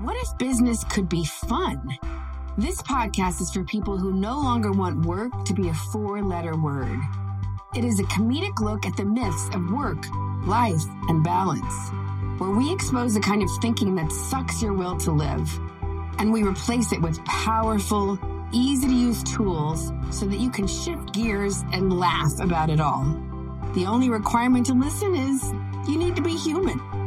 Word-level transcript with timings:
What 0.00 0.16
if 0.16 0.38
business 0.38 0.82
could 0.84 1.10
be 1.10 1.26
fun? 1.26 1.98
This 2.56 2.80
podcast 2.80 3.42
is 3.42 3.52
for 3.52 3.64
people 3.64 3.98
who 3.98 4.14
no 4.14 4.38
longer 4.40 4.72
want 4.72 5.04
work 5.04 5.30
to 5.44 5.52
be 5.52 5.68
a 5.68 5.74
four 5.74 6.22
letter 6.22 6.56
word. 6.56 6.98
It 7.76 7.84
is 7.84 8.00
a 8.00 8.04
comedic 8.04 8.60
look 8.60 8.86
at 8.86 8.96
the 8.96 9.04
myths 9.04 9.50
of 9.52 9.70
work, 9.70 10.02
life, 10.46 10.82
and 11.10 11.22
balance, 11.22 11.74
where 12.38 12.48
we 12.48 12.72
expose 12.72 13.12
the 13.12 13.20
kind 13.20 13.42
of 13.42 13.50
thinking 13.60 13.94
that 13.96 14.10
sucks 14.10 14.62
your 14.62 14.72
will 14.72 14.96
to 15.00 15.10
live, 15.10 15.46
and 16.18 16.32
we 16.32 16.44
replace 16.44 16.92
it 16.92 17.02
with 17.02 17.22
powerful, 17.26 18.18
easy 18.52 18.88
to 18.88 18.94
use 18.94 19.22
tools 19.22 19.92
so 20.10 20.24
that 20.24 20.40
you 20.40 20.48
can 20.48 20.66
shift 20.66 21.12
gears 21.12 21.62
and 21.74 21.92
laugh 21.92 22.40
about 22.40 22.70
it 22.70 22.80
all. 22.80 23.04
The 23.74 23.84
only 23.84 24.08
requirement 24.08 24.64
to 24.66 24.72
listen 24.72 25.14
is 25.14 25.52
you 25.86 25.98
need 25.98 26.16
to 26.16 26.22
be 26.22 26.38
human. 26.38 26.99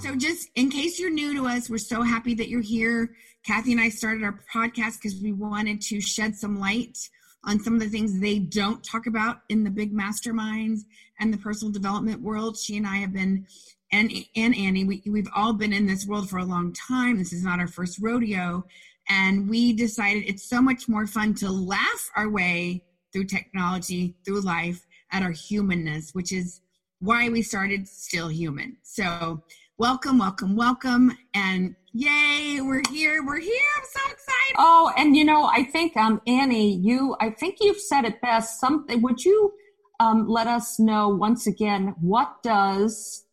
So, 0.00 0.16
just 0.16 0.48
in 0.54 0.70
case 0.70 0.98
you're 0.98 1.10
new 1.10 1.34
to 1.34 1.46
us, 1.46 1.68
we're 1.68 1.76
so 1.76 2.00
happy 2.00 2.34
that 2.36 2.48
you're 2.48 2.62
here. 2.62 3.14
Kathy 3.44 3.72
and 3.72 3.80
I 3.80 3.90
started 3.90 4.24
our 4.24 4.40
podcast 4.52 4.94
because 5.02 5.20
we 5.20 5.32
wanted 5.32 5.82
to 5.82 6.00
shed 6.00 6.34
some 6.34 6.58
light 6.58 6.96
on 7.44 7.60
some 7.60 7.74
of 7.74 7.80
the 7.80 7.88
things 7.90 8.18
they 8.18 8.38
don't 8.38 8.82
talk 8.82 9.06
about 9.06 9.42
in 9.50 9.62
the 9.62 9.70
big 9.70 9.92
masterminds 9.92 10.80
and 11.18 11.34
the 11.34 11.38
personal 11.38 11.70
development 11.70 12.22
world. 12.22 12.56
She 12.58 12.78
and 12.78 12.86
I 12.86 12.96
have 12.96 13.12
been, 13.12 13.46
and 13.92 14.10
and 14.34 14.56
Annie, 14.56 14.84
we, 14.84 15.02
we've 15.06 15.28
all 15.36 15.52
been 15.52 15.74
in 15.74 15.86
this 15.86 16.06
world 16.06 16.30
for 16.30 16.38
a 16.38 16.44
long 16.46 16.72
time. 16.72 17.18
This 17.18 17.34
is 17.34 17.44
not 17.44 17.60
our 17.60 17.68
first 17.68 17.98
rodeo, 18.00 18.64
and 19.06 19.50
we 19.50 19.74
decided 19.74 20.24
it's 20.26 20.48
so 20.48 20.62
much 20.62 20.88
more 20.88 21.06
fun 21.06 21.34
to 21.34 21.50
laugh 21.50 22.10
our 22.16 22.30
way 22.30 22.84
through 23.12 23.24
technology, 23.24 24.16
through 24.24 24.40
life, 24.40 24.86
at 25.12 25.22
our 25.22 25.32
humanness, 25.32 26.14
which 26.14 26.32
is 26.32 26.62
why 27.00 27.28
we 27.28 27.42
started 27.42 27.86
Still 27.86 28.28
Human. 28.28 28.76
So 28.82 29.42
welcome, 29.80 30.18
welcome, 30.18 30.56
welcome. 30.56 31.10
And 31.32 31.74
yay, 31.94 32.58
we're 32.60 32.82
here, 32.90 33.24
we're 33.24 33.40
here. 33.40 33.62
I'm 33.78 33.84
so 33.84 34.12
excited. 34.12 34.56
Oh, 34.58 34.92
and 34.94 35.16
you 35.16 35.24
know, 35.24 35.46
I 35.46 35.64
think 35.64 35.96
um 35.96 36.20
Annie, 36.26 36.76
you 36.76 37.16
I 37.18 37.30
think 37.30 37.56
you've 37.62 37.80
said 37.80 38.04
it 38.04 38.20
best. 38.20 38.60
Something 38.60 39.00
would 39.00 39.24
you 39.24 39.54
um 39.98 40.28
let 40.28 40.46
us 40.46 40.78
know 40.78 41.08
once 41.08 41.46
again 41.46 41.94
what 41.98 42.42
does 42.42 43.24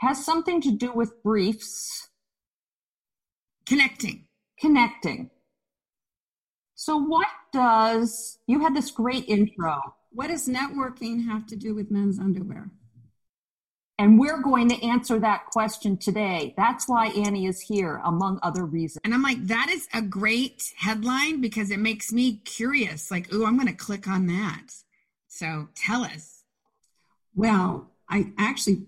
has 0.00 0.24
something 0.24 0.60
to 0.62 0.72
do 0.72 0.92
with 0.92 1.22
briefs 1.22 2.08
connecting. 3.64 4.26
Connecting. 4.60 5.30
So 6.74 6.96
what 6.96 7.28
does 7.52 8.40
you 8.48 8.58
had 8.58 8.74
this 8.74 8.90
great 8.90 9.28
intro. 9.28 9.80
What 10.10 10.26
does 10.26 10.48
networking 10.48 11.26
have 11.26 11.46
to 11.46 11.54
do 11.54 11.72
with 11.72 11.88
men's 11.88 12.18
underwear? 12.18 12.72
And 13.98 14.18
we're 14.18 14.40
going 14.40 14.68
to 14.68 14.80
answer 14.86 15.18
that 15.18 15.46
question 15.46 15.96
today. 15.96 16.54
That's 16.56 16.88
why 16.88 17.08
Annie 17.08 17.46
is 17.46 17.60
here, 17.60 18.00
among 18.04 18.38
other 18.44 18.64
reasons. 18.64 19.00
And 19.04 19.12
I'm 19.12 19.22
like, 19.22 19.44
that 19.48 19.68
is 19.70 19.88
a 19.92 20.00
great 20.00 20.72
headline 20.76 21.40
because 21.40 21.72
it 21.72 21.80
makes 21.80 22.12
me 22.12 22.36
curious. 22.44 23.10
Like, 23.10 23.28
oh, 23.32 23.44
I'm 23.44 23.56
going 23.56 23.66
to 23.66 23.74
click 23.74 24.06
on 24.06 24.26
that. 24.28 24.66
So 25.26 25.68
tell 25.74 26.04
us. 26.04 26.44
Well, 27.34 27.90
I 28.08 28.32
actually, 28.38 28.86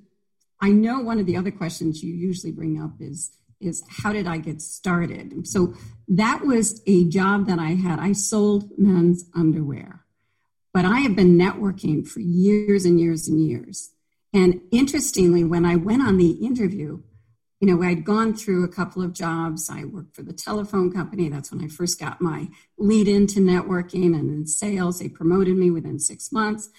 I 0.61 0.71
know 0.71 1.01
one 1.01 1.19
of 1.19 1.27
the 1.27 1.37
other 1.37 1.51
questions 1.51 2.05
you 2.05 2.15
usually 2.15 2.53
bring 2.53 2.81
up 2.81 2.93
is 3.01 3.33
is 3.61 3.83
how 3.89 4.13
did 4.13 4.27
I 4.27 4.39
get 4.39 4.63
started? 4.63 5.47
So 5.47 5.75
that 6.09 6.43
was 6.45 6.83
a 6.87 7.05
job 7.05 7.47
that 7.47 7.59
I 7.59 7.75
had. 7.75 7.99
I 7.99 8.13
sold 8.13 8.71
men's 8.79 9.25
underwear, 9.35 10.07
but 10.73 10.87
I 10.87 11.01
have 11.01 11.15
been 11.15 11.37
networking 11.37 12.09
for 12.09 12.21
years 12.21 12.87
and 12.87 12.99
years 12.99 13.29
and 13.29 13.39
years. 13.47 13.91
And 14.33 14.61
interestingly, 14.71 15.45
when 15.45 15.65
I 15.65 15.77
went 15.77 16.03
on 16.03 16.17
the 16.17 16.31
interview, 16.31 17.03
you 17.61 17.69
know, 17.69 17.83
I'd 17.83 18.05
gone 18.05 18.35
through 18.35 18.65
a 18.65 18.69
couple 18.69 19.03
of 19.03 19.13
jobs. 19.13 19.69
I 19.69 19.85
worked 19.85 20.17
for 20.17 20.23
the 20.23 20.33
telephone 20.33 20.91
company. 20.91 21.29
That's 21.29 21.53
when 21.53 21.63
I 21.63 21.69
first 21.69 22.01
got 22.01 22.21
my 22.21 22.49
lead 22.79 23.07
into 23.07 23.41
networking 23.41 24.15
and 24.15 24.31
in 24.31 24.47
sales. 24.47 24.99
They 24.99 25.09
promoted 25.09 25.57
me 25.57 25.71
within 25.71 25.99
six 25.99 26.33
months. 26.33 26.71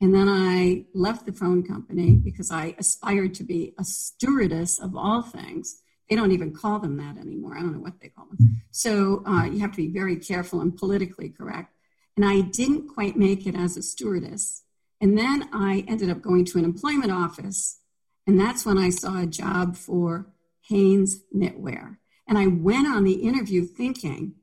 And 0.00 0.14
then 0.14 0.28
I 0.28 0.86
left 0.94 1.26
the 1.26 1.32
phone 1.32 1.62
company 1.62 2.12
because 2.12 2.50
I 2.50 2.74
aspired 2.78 3.34
to 3.34 3.44
be 3.44 3.74
a 3.78 3.84
stewardess 3.84 4.80
of 4.80 4.96
all 4.96 5.20
things. 5.20 5.82
They 6.08 6.16
don't 6.16 6.32
even 6.32 6.54
call 6.54 6.78
them 6.78 6.96
that 6.96 7.18
anymore. 7.18 7.56
I 7.56 7.60
don't 7.60 7.74
know 7.74 7.80
what 7.80 8.00
they 8.00 8.08
call 8.08 8.26
them. 8.26 8.62
So 8.70 9.22
uh, 9.26 9.44
you 9.44 9.60
have 9.60 9.72
to 9.72 9.76
be 9.76 9.88
very 9.88 10.16
careful 10.16 10.62
and 10.62 10.74
politically 10.74 11.28
correct. 11.28 11.74
And 12.16 12.24
I 12.24 12.40
didn't 12.40 12.88
quite 12.88 13.16
make 13.16 13.46
it 13.46 13.54
as 13.54 13.76
a 13.76 13.82
stewardess. 13.82 14.62
And 15.00 15.16
then 15.16 15.48
I 15.52 15.84
ended 15.88 16.10
up 16.10 16.22
going 16.22 16.44
to 16.46 16.58
an 16.58 16.64
employment 16.64 17.10
office. 17.10 17.78
And 18.26 18.38
that's 18.38 18.66
when 18.66 18.78
I 18.78 18.90
saw 18.90 19.20
a 19.20 19.26
job 19.26 19.76
for 19.76 20.26
Hanes 20.68 21.22
Knitwear. 21.34 21.96
And 22.28 22.38
I 22.38 22.46
went 22.46 22.86
on 22.86 23.04
the 23.04 23.14
interview 23.14 23.64
thinking, 23.64 24.34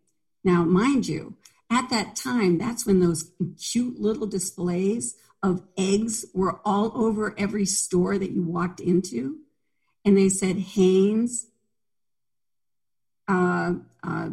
now, 0.43 0.63
mind 0.63 1.07
you, 1.07 1.35
at 1.69 1.89
that 1.89 2.15
time, 2.15 2.57
that's 2.57 2.85
when 2.85 2.99
those 2.99 3.31
cute 3.61 3.99
little 3.99 4.27
displays 4.27 5.15
of 5.43 5.61
eggs 5.77 6.25
were 6.33 6.59
all 6.65 6.91
over 6.95 7.35
every 7.37 7.65
store 7.65 8.17
that 8.17 8.31
you 8.31 8.43
walked 8.43 8.79
into. 8.79 9.37
And 10.03 10.17
they 10.17 10.29
said 10.29 10.57
Hanes 10.57 11.47
uh, 13.27 13.73
uh, 14.03 14.29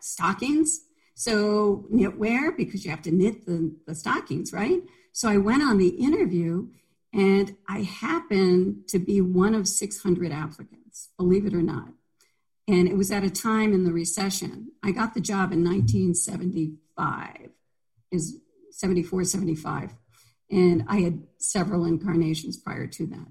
stockings. 0.00 0.82
So 1.14 1.86
knitwear, 1.92 2.56
because 2.56 2.84
you 2.84 2.90
have 2.90 3.02
to 3.02 3.12
knit 3.12 3.46
the, 3.46 3.74
the 3.86 3.94
stockings, 3.94 4.52
right? 4.52 4.82
So 5.12 5.28
I 5.28 5.36
went 5.36 5.62
on 5.62 5.78
the 5.78 5.88
interview 5.88 6.68
and 7.12 7.56
I 7.68 7.82
happened 7.82 8.88
to 8.88 8.98
be 8.98 9.20
one 9.20 9.54
of 9.54 9.68
600 9.68 10.32
applicants, 10.32 11.10
believe 11.16 11.46
it 11.46 11.54
or 11.54 11.62
not. 11.62 11.90
And 12.66 12.88
it 12.88 12.96
was 12.96 13.12
at 13.12 13.22
a 13.22 13.30
time 13.30 13.72
in 13.72 13.84
the 13.84 13.92
recession. 13.92 14.72
I 14.82 14.90
got 14.90 15.14
the 15.14 15.20
job 15.20 15.52
in 15.52 15.62
1975, 15.62 17.50
is 18.10 18.38
74, 18.72 19.24
75. 19.24 19.94
And 20.50 20.84
I 20.88 21.00
had 21.00 21.22
several 21.38 21.84
incarnations 21.84 22.56
prior 22.56 22.88
to 22.88 23.06
that. 23.06 23.26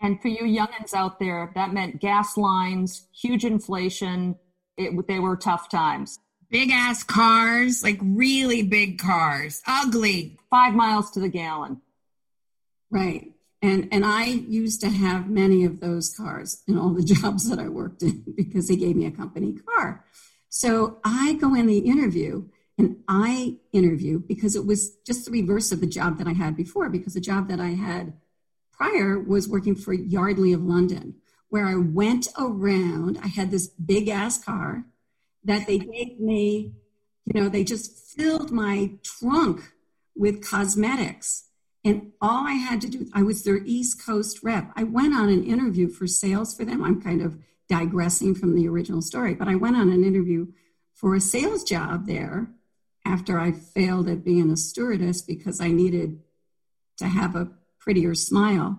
And 0.00 0.20
for 0.20 0.28
you 0.28 0.42
youngins 0.42 0.92
out 0.92 1.18
there, 1.18 1.52
that 1.54 1.72
meant 1.72 2.00
gas 2.00 2.36
lines, 2.36 3.06
huge 3.14 3.44
inflation. 3.44 4.36
It, 4.76 5.06
they 5.06 5.20
were 5.20 5.36
tough 5.36 5.68
times 5.70 6.18
big 6.52 6.70
ass 6.70 7.02
cars, 7.02 7.82
like 7.82 7.98
really 8.00 8.62
big 8.62 8.98
cars, 8.98 9.62
ugly. 9.66 10.38
Five 10.50 10.74
miles 10.74 11.10
to 11.12 11.20
the 11.20 11.30
gallon. 11.30 11.80
Right. 12.90 13.32
And 13.62 13.88
and 13.90 14.04
I 14.04 14.24
used 14.24 14.82
to 14.82 14.90
have 14.90 15.30
many 15.30 15.64
of 15.64 15.80
those 15.80 16.14
cars 16.14 16.62
in 16.68 16.78
all 16.78 16.90
the 16.90 17.02
jobs 17.14 17.48
that 17.48 17.58
I 17.58 17.68
worked 17.68 18.02
in 18.02 18.22
because 18.36 18.68
they 18.68 18.76
gave 18.76 18.94
me 18.94 19.06
a 19.06 19.10
company 19.10 19.54
car. 19.54 20.04
So 20.50 20.98
I 21.02 21.32
go 21.32 21.54
in 21.54 21.66
the 21.66 21.78
interview 21.78 22.48
and 22.76 22.98
I 23.08 23.56
interview 23.72 24.18
because 24.18 24.54
it 24.54 24.66
was 24.66 24.96
just 25.06 25.24
the 25.24 25.30
reverse 25.30 25.72
of 25.72 25.80
the 25.80 25.86
job 25.86 26.18
that 26.18 26.26
I 26.26 26.34
had 26.34 26.54
before, 26.54 26.90
because 26.90 27.14
the 27.14 27.20
job 27.20 27.48
that 27.48 27.60
I 27.60 27.68
had 27.68 28.12
prior 28.72 29.18
was 29.18 29.48
working 29.48 29.74
for 29.74 29.94
Yardley 29.94 30.52
of 30.52 30.62
London, 30.62 31.14
where 31.48 31.66
I 31.66 31.76
went 31.76 32.28
around, 32.38 33.18
I 33.22 33.28
had 33.28 33.50
this 33.50 33.68
big 33.68 34.08
ass 34.08 34.42
car 34.42 34.84
that 35.44 35.66
they 35.66 35.78
gave 35.78 36.20
me, 36.20 36.72
you 37.24 37.40
know, 37.40 37.48
they 37.48 37.64
just 37.64 37.96
filled 37.96 38.50
my 38.50 38.92
trunk 39.02 39.72
with 40.14 40.46
cosmetics. 40.46 41.44
And 41.84 42.12
all 42.20 42.46
I 42.46 42.52
had 42.52 42.80
to 42.82 42.88
do, 42.88 43.08
I 43.12 43.22
was 43.22 43.42
their 43.42 43.58
East 43.64 44.04
Coast 44.04 44.40
rep. 44.42 44.70
I 44.76 44.84
went 44.84 45.14
on 45.14 45.28
an 45.28 45.44
interview 45.44 45.88
for 45.88 46.06
sales 46.06 46.54
for 46.54 46.64
them. 46.64 46.84
I'm 46.84 47.02
kind 47.02 47.22
of 47.22 47.38
digressing 47.68 48.34
from 48.34 48.54
the 48.54 48.68
original 48.68 49.02
story, 49.02 49.34
but 49.34 49.48
I 49.48 49.56
went 49.56 49.76
on 49.76 49.90
an 49.90 50.04
interview 50.04 50.46
for 50.94 51.14
a 51.14 51.20
sales 51.20 51.64
job 51.64 52.06
there 52.06 52.50
after 53.04 53.38
I 53.38 53.50
failed 53.52 54.08
at 54.08 54.24
being 54.24 54.50
a 54.50 54.56
stewardess 54.56 55.22
because 55.22 55.60
I 55.60 55.68
needed 55.68 56.20
to 56.98 57.08
have 57.08 57.34
a 57.34 57.50
prettier 57.80 58.14
smile. 58.14 58.78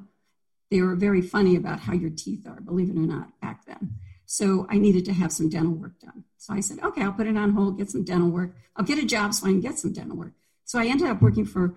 They 0.72 0.82
were 0.82 0.96
very 0.96 1.22
funny 1.22 1.56
about 1.56 1.82
how 1.82 1.94
your 1.94 2.10
teeth 2.10 2.48
are, 2.48 2.62
believe 2.62 2.90
it 2.90 2.96
or 2.96 3.02
not, 3.02 3.40
back 3.42 3.66
then. 3.66 3.96
So 4.26 4.66
I 4.70 4.78
needed 4.78 5.06
to 5.06 5.14
have 5.14 5.32
some 5.32 5.50
dental 5.50 5.74
work 5.74 6.00
done. 6.00 6.24
So 6.38 6.54
I 6.54 6.60
said, 6.60 6.80
okay, 6.84 7.02
I'll 7.02 7.14
put 7.14 7.28
it 7.28 7.38
on 7.38 7.52
hold, 7.52 7.78
get 7.78 7.90
some 7.90 8.04
dental 8.04 8.30
work. 8.30 8.56
I'll 8.76 8.86
get 8.86 8.98
a 8.98 9.06
job 9.06 9.34
so 9.34 9.48
I 9.48 9.52
can 9.52 9.62
get 9.62 9.80
some 9.80 9.94
dental 9.94 10.18
work. 10.18 10.34
So 10.66 10.80
I 10.80 10.88
ended 10.88 11.08
up 11.08 11.22
working 11.22 11.46
for 11.46 11.76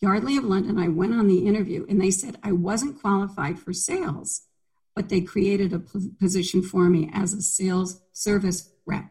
Yardley 0.00 0.36
of 0.36 0.44
London. 0.44 0.78
I 0.78 0.88
went 0.88 1.14
on 1.14 1.26
the 1.26 1.46
interview 1.46 1.84
and 1.88 2.00
they 2.00 2.10
said 2.10 2.38
I 2.42 2.52
wasn't 2.52 3.00
qualified 3.00 3.58
for 3.58 3.72
sales, 3.72 4.42
but 4.94 5.08
they 5.08 5.20
created 5.20 5.72
a 5.72 5.78
position 5.78 6.62
for 6.62 6.88
me 6.88 7.10
as 7.12 7.32
a 7.32 7.42
sales 7.42 8.00
service 8.12 8.70
rep. 8.86 9.10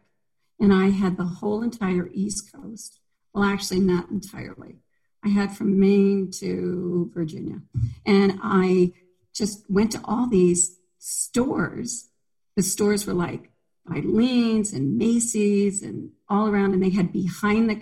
And 0.59 0.73
I 0.73 0.89
had 0.89 1.17
the 1.17 1.25
whole 1.25 1.61
entire 1.61 2.09
East 2.13 2.51
Coast. 2.53 2.99
Well, 3.33 3.43
actually, 3.43 3.81
not 3.81 4.09
entirely. 4.09 4.77
I 5.23 5.29
had 5.29 5.55
from 5.55 5.79
Maine 5.79 6.31
to 6.39 7.11
Virginia. 7.13 7.61
And 8.05 8.39
I 8.41 8.93
just 9.33 9.69
went 9.69 9.91
to 9.91 10.01
all 10.03 10.27
these 10.27 10.79
stores 10.97 12.09
the 12.57 12.63
stores 12.63 13.05
were 13.05 13.13
like 13.13 13.51
Filene's 13.87 14.73
and 14.73 14.97
Macy's 14.97 15.83
and 15.83 16.09
all 16.27 16.47
around, 16.47 16.73
and 16.73 16.81
they 16.81 16.89
had 16.89 17.13
behind 17.13 17.69
the 17.69 17.75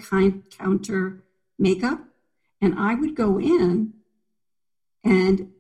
counter 0.58 1.24
makeup. 1.58 2.02
And 2.62 2.78
I 2.78 2.94
would 2.94 3.16
go 3.16 3.40
in 3.40 3.94
and 5.02 5.52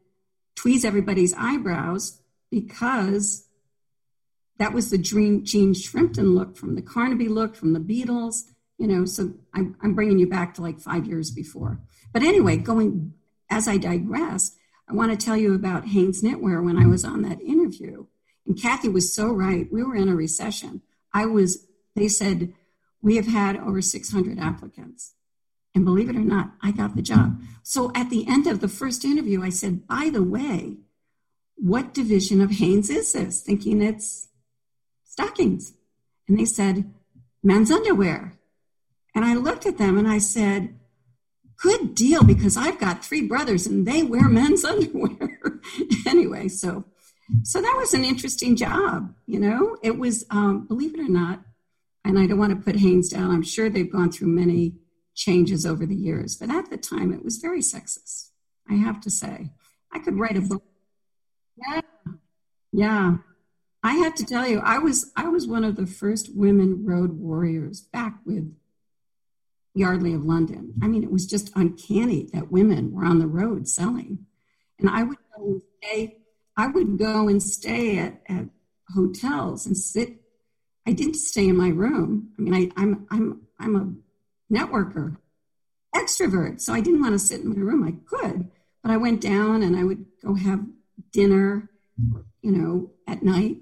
tweeze 0.57 0.83
everybody's 0.83 1.33
eyebrows 1.38 2.21
because 2.51 3.47
that 4.59 4.73
was 4.73 4.89
the 4.89 4.97
dream 4.97 5.45
Jean 5.45 5.73
Shrimpton 5.73 6.35
look 6.35 6.57
from 6.57 6.75
the 6.75 6.81
Carnaby 6.81 7.29
look 7.29 7.56
from 7.56 7.71
the 7.71 7.79
Beatles, 7.79 8.51
you 8.77 8.88
know. 8.88 9.06
So 9.06 9.33
I'm, 9.53 9.77
I'm 9.81 9.95
bringing 9.95 10.19
you 10.19 10.27
back 10.27 10.56
to 10.56 10.62
like 10.62 10.81
five 10.81 11.06
years 11.06 11.31
before. 11.31 11.79
But 12.12 12.21
anyway, 12.21 12.57
going 12.57 13.13
as 13.50 13.69
I 13.69 13.77
digress, 13.77 14.57
I 14.89 14.94
want 14.94 15.17
to 15.17 15.25
tell 15.25 15.38
you 15.38 15.56
about 15.56 15.88
Hanes 15.88 16.21
Knitwear 16.21 16.62
when 16.62 16.77
I 16.77 16.85
was 16.85 17.06
on 17.06 17.21
that 17.21 17.39
interview. 17.39 18.07
And 18.45 18.62
Kathy 18.62 18.89
was 18.89 19.13
so 19.13 19.27
right. 19.27 19.68
We 19.71 19.83
were 19.83 19.95
in 19.95 20.09
a 20.09 20.15
recession. 20.15 20.81
I 21.13 21.25
was, 21.25 21.65
they 21.95 22.07
said, 22.07 22.53
we 23.01 23.15
have 23.15 23.27
had 23.27 23.57
over 23.57 23.81
600 23.81 24.39
applicants. 24.39 25.13
And 25.74 25.83
believe 25.86 26.09
it 26.09 26.15
or 26.15 26.19
not, 26.19 26.53
I 26.62 26.71
got 26.71 26.95
the 26.95 27.01
job. 27.01 27.42
So 27.62 27.92
at 27.94 28.09
the 28.09 28.25
end 28.27 28.47
of 28.47 28.62
the 28.62 28.68
first 28.68 29.03
interview, 29.03 29.44
I 29.44 29.50
said, 29.50 29.88
by 29.88 30.09
the 30.12 30.24
way, 30.24 30.77
what 31.56 31.94
division 31.94 32.42
of 32.42 32.51
Hanes 32.51 32.89
is 32.89 33.13
this? 33.13 33.42
Thinking 33.42 33.81
it's 33.81 34.30
stockings. 35.03 35.74
And 36.27 36.39
they 36.39 36.45
said, 36.45 36.91
men's 37.44 37.71
underwear. 37.71 38.33
And 39.13 39.25
I 39.25 39.36
looked 39.36 39.65
at 39.65 39.77
them 39.77 39.98
and 39.98 40.07
I 40.07 40.18
said, 40.18 40.75
good 41.57 41.95
deal 41.95 42.24
because 42.24 42.57
I've 42.57 42.80
got 42.80 43.03
three 43.03 43.21
brothers 43.21 43.65
and 43.65 43.86
they 43.86 44.03
wear 44.03 44.27
men's 44.27 44.65
underwear. 44.65 45.62
anyway, 46.06 46.48
so 46.48 46.86
so 47.44 47.62
that 47.62 47.75
was 47.77 47.94
an 47.94 48.06
interesting 48.06 48.56
job. 48.56 49.13
You 49.25 49.39
know, 49.39 49.77
it 49.81 49.98
was 49.98 50.25
um, 50.30 50.68
believe 50.68 50.94
it 50.94 51.00
or 51.00 51.10
not, 51.10 51.42
and 52.04 52.19
I 52.19 52.27
don't 52.27 52.39
want 52.39 52.57
to 52.57 52.63
put 52.63 52.80
Hanes 52.80 53.10
down. 53.10 53.31
I'm 53.31 53.44
sure 53.44 53.69
they've 53.69 53.92
gone 53.92 54.12
through 54.12 54.27
many 54.30 54.75
changes 55.16 55.66
over 55.66 55.86
the 55.86 55.95
years, 55.95 56.36
but 56.36 56.50
at 56.50 56.69
the 56.69 56.77
time 56.77 57.13
it 57.13 57.24
was 57.24 57.38
very 57.38 57.62
sexist. 57.62 58.30
I 58.69 58.75
have 58.75 59.00
to 59.01 59.10
say, 59.10 59.51
I 59.92 60.00
could 60.00 60.19
write 60.19 60.38
a 60.38 60.42
book. 60.42 60.63
Yeah, 61.57 61.81
yeah. 62.72 63.18
I 63.83 63.94
have 63.98 64.16
to 64.16 64.25
tell 64.25 64.48
you, 64.48 64.60
I 64.60 64.80
was 64.80 65.12
I 65.16 65.27
was 65.27 65.48
one 65.48 65.63
of 65.63 65.75
the 65.75 65.86
first 65.86 66.36
women 66.36 66.86
road 66.86 67.13
warriors 67.13 67.81
back 67.81 68.19
with 68.25 68.56
Yardley 69.75 70.13
of 70.13 70.25
London. 70.25 70.74
I 70.81 70.88
mean, 70.88 71.04
it 71.04 71.12
was 71.12 71.27
just 71.27 71.51
uncanny 71.56 72.30
that 72.33 72.51
women 72.51 72.94
were 72.94 73.06
on 73.06 73.19
the 73.19 73.27
road 73.27 73.68
selling. 73.68 74.25
And 74.80 74.89
I 74.89 75.04
would 75.04 75.18
go 75.38 75.45
and 75.45 75.62
stay, 75.83 76.18
I 76.57 76.68
would 76.68 76.98
go 76.98 77.28
and 77.28 77.42
stay 77.42 77.98
at, 78.00 78.22
at 78.28 78.46
hotels 78.94 79.66
and 79.66 79.78
sit. 79.78 80.22
I 80.88 80.94
didn't 80.94 81.16
stay 81.16 81.48
in 81.48 81.57
my 81.57 81.69
room. 81.69 82.31
I 82.38 82.42
mean, 82.42 82.54
I, 82.54 82.72
I'm 82.81 83.07
I'm 83.10 83.42
I'm 83.60 83.75
a 83.75 84.54
networker, 84.54 85.18
extrovert. 85.96 86.62
So 86.62 86.74
I 86.74 86.81
didn't 86.81 87.02
want 87.02 87.13
to 87.13 87.19
sit 87.19 87.42
in 87.42 87.50
my 87.50 87.62
room. 87.62 87.84
I 87.84 87.96
could, 88.07 88.52
but 88.84 88.92
I 88.92 88.98
went 88.98 89.22
down 89.22 89.63
and 89.63 89.75
I 89.75 89.84
would 89.84 90.06
go 90.24 90.36
have 90.36 90.66
dinner, 91.12 91.69
you 92.42 92.52
know, 92.52 92.92
at 93.08 93.24
night. 93.24 93.58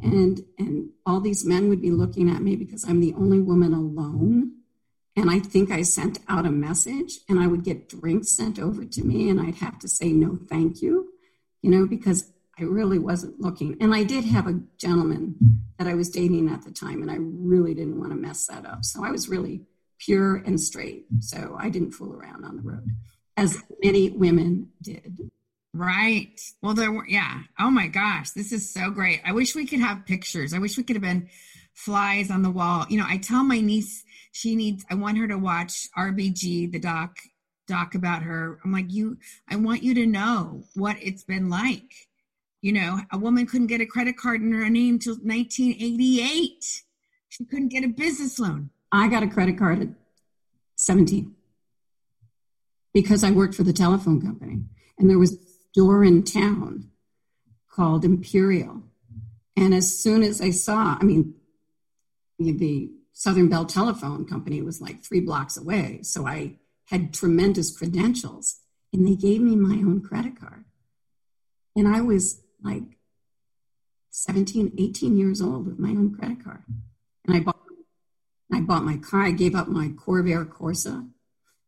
And 0.00 0.44
and 0.58 0.90
all 1.04 1.20
these 1.20 1.44
men 1.44 1.68
would 1.68 1.82
be 1.82 1.90
looking 1.90 2.30
at 2.30 2.42
me 2.42 2.56
because 2.56 2.88
I'm 2.88 3.00
the 3.00 3.14
only 3.14 3.40
woman 3.40 3.72
alone 3.72 4.52
and 5.18 5.30
I 5.30 5.40
think 5.40 5.72
I 5.72 5.82
sent 5.82 6.20
out 6.28 6.46
a 6.46 6.50
message 6.52 7.18
and 7.28 7.40
I 7.40 7.48
would 7.48 7.64
get 7.64 7.88
drinks 7.88 8.28
sent 8.28 8.56
over 8.60 8.84
to 8.84 9.04
me 9.04 9.28
and 9.28 9.40
I'd 9.40 9.56
have 9.56 9.76
to 9.80 9.88
say 9.88 10.12
no 10.12 10.38
thank 10.48 10.80
you, 10.80 11.08
you 11.60 11.72
know, 11.72 11.86
because 11.86 12.30
I 12.58 12.64
really 12.64 12.98
wasn't 12.98 13.40
looking. 13.40 13.76
And 13.80 13.94
I 13.94 14.04
did 14.04 14.24
have 14.24 14.46
a 14.46 14.60
gentleman 14.78 15.36
that 15.78 15.86
I 15.86 15.94
was 15.94 16.10
dating 16.10 16.48
at 16.50 16.62
the 16.62 16.70
time 16.70 17.02
and 17.02 17.10
I 17.10 17.16
really 17.18 17.74
didn't 17.74 17.98
want 17.98 18.10
to 18.10 18.16
mess 18.16 18.46
that 18.46 18.66
up. 18.66 18.84
So 18.84 19.04
I 19.04 19.10
was 19.10 19.28
really 19.28 19.62
pure 19.98 20.36
and 20.36 20.60
straight. 20.60 21.06
So 21.20 21.56
I 21.58 21.70
didn't 21.70 21.92
fool 21.92 22.14
around 22.14 22.44
on 22.44 22.56
the 22.56 22.62
road 22.62 22.90
as 23.36 23.62
many 23.82 24.10
women 24.10 24.70
did. 24.82 25.30
Right. 25.72 26.40
Well, 26.62 26.74
there 26.74 26.90
were, 26.90 27.06
yeah. 27.06 27.42
Oh 27.58 27.70
my 27.70 27.86
gosh, 27.86 28.30
this 28.30 28.52
is 28.52 28.68
so 28.68 28.90
great. 28.90 29.20
I 29.24 29.32
wish 29.32 29.54
we 29.54 29.66
could 29.66 29.80
have 29.80 30.06
pictures. 30.06 30.52
I 30.52 30.58
wish 30.58 30.76
we 30.76 30.82
could 30.82 30.96
have 30.96 31.02
been 31.02 31.28
flies 31.74 32.30
on 32.30 32.42
the 32.42 32.50
wall. 32.50 32.86
You 32.88 32.98
know, 32.98 33.06
I 33.06 33.18
tell 33.18 33.44
my 33.44 33.60
niece, 33.60 34.04
she 34.38 34.54
needs 34.54 34.84
i 34.90 34.94
want 34.94 35.18
her 35.18 35.26
to 35.26 35.36
watch 35.36 35.88
rbg 35.96 36.70
the 36.70 36.78
doc 36.78 37.18
doc 37.66 37.94
about 37.94 38.22
her 38.22 38.58
i'm 38.64 38.72
like 38.72 38.92
you 38.92 39.18
i 39.48 39.56
want 39.56 39.82
you 39.82 39.94
to 39.94 40.06
know 40.06 40.62
what 40.74 40.96
it's 41.00 41.24
been 41.24 41.50
like 41.50 42.07
you 42.60 42.72
know 42.72 43.00
a 43.12 43.18
woman 43.18 43.46
couldn't 43.46 43.66
get 43.68 43.80
a 43.80 43.86
credit 43.86 44.16
card 44.16 44.40
in 44.40 44.52
her 44.52 44.68
name 44.68 44.94
until 44.94 45.14
1988 45.14 46.82
she 47.28 47.44
couldn't 47.44 47.68
get 47.68 47.84
a 47.84 47.88
business 47.88 48.38
loan 48.38 48.70
i 48.92 49.08
got 49.08 49.22
a 49.22 49.28
credit 49.28 49.58
card 49.58 49.82
at 49.82 49.88
17 50.76 51.34
because 52.92 53.22
i 53.22 53.30
worked 53.30 53.54
for 53.54 53.62
the 53.62 53.72
telephone 53.72 54.20
company 54.20 54.62
and 54.98 55.08
there 55.08 55.18
was 55.18 55.32
a 55.32 55.38
store 55.72 56.04
in 56.04 56.22
town 56.22 56.90
called 57.70 58.04
imperial 58.04 58.82
and 59.56 59.74
as 59.74 59.98
soon 59.98 60.22
as 60.22 60.40
i 60.40 60.50
saw 60.50 60.96
i 61.00 61.04
mean 61.04 61.34
the 62.38 62.90
Southern 63.12 63.48
Bell 63.48 63.64
Telephone 63.64 64.26
Company 64.26 64.62
was 64.62 64.80
like 64.80 65.02
three 65.02 65.18
blocks 65.18 65.56
away. 65.56 66.00
So 66.02 66.24
I 66.24 66.54
had 66.86 67.12
tremendous 67.12 67.76
credentials 67.76 68.60
and 68.92 69.04
they 69.06 69.16
gave 69.16 69.40
me 69.40 69.56
my 69.56 69.74
own 69.74 70.00
credit 70.00 70.38
card. 70.38 70.64
And 71.74 71.88
I 71.88 72.00
was 72.00 72.42
like 72.62 72.98
17, 74.10 74.74
18 74.78 75.16
years 75.16 75.40
old 75.40 75.66
with 75.66 75.78
my 75.78 75.90
own 75.90 76.14
credit 76.14 76.42
card. 76.42 76.64
And 77.26 77.36
I 77.36 77.40
bought, 77.40 77.60
I 78.52 78.60
bought 78.60 78.84
my 78.84 78.96
car. 78.96 79.22
I 79.22 79.30
gave 79.30 79.54
up 79.54 79.68
my 79.68 79.88
Corvair 79.88 80.46
Corsa. 80.48 81.08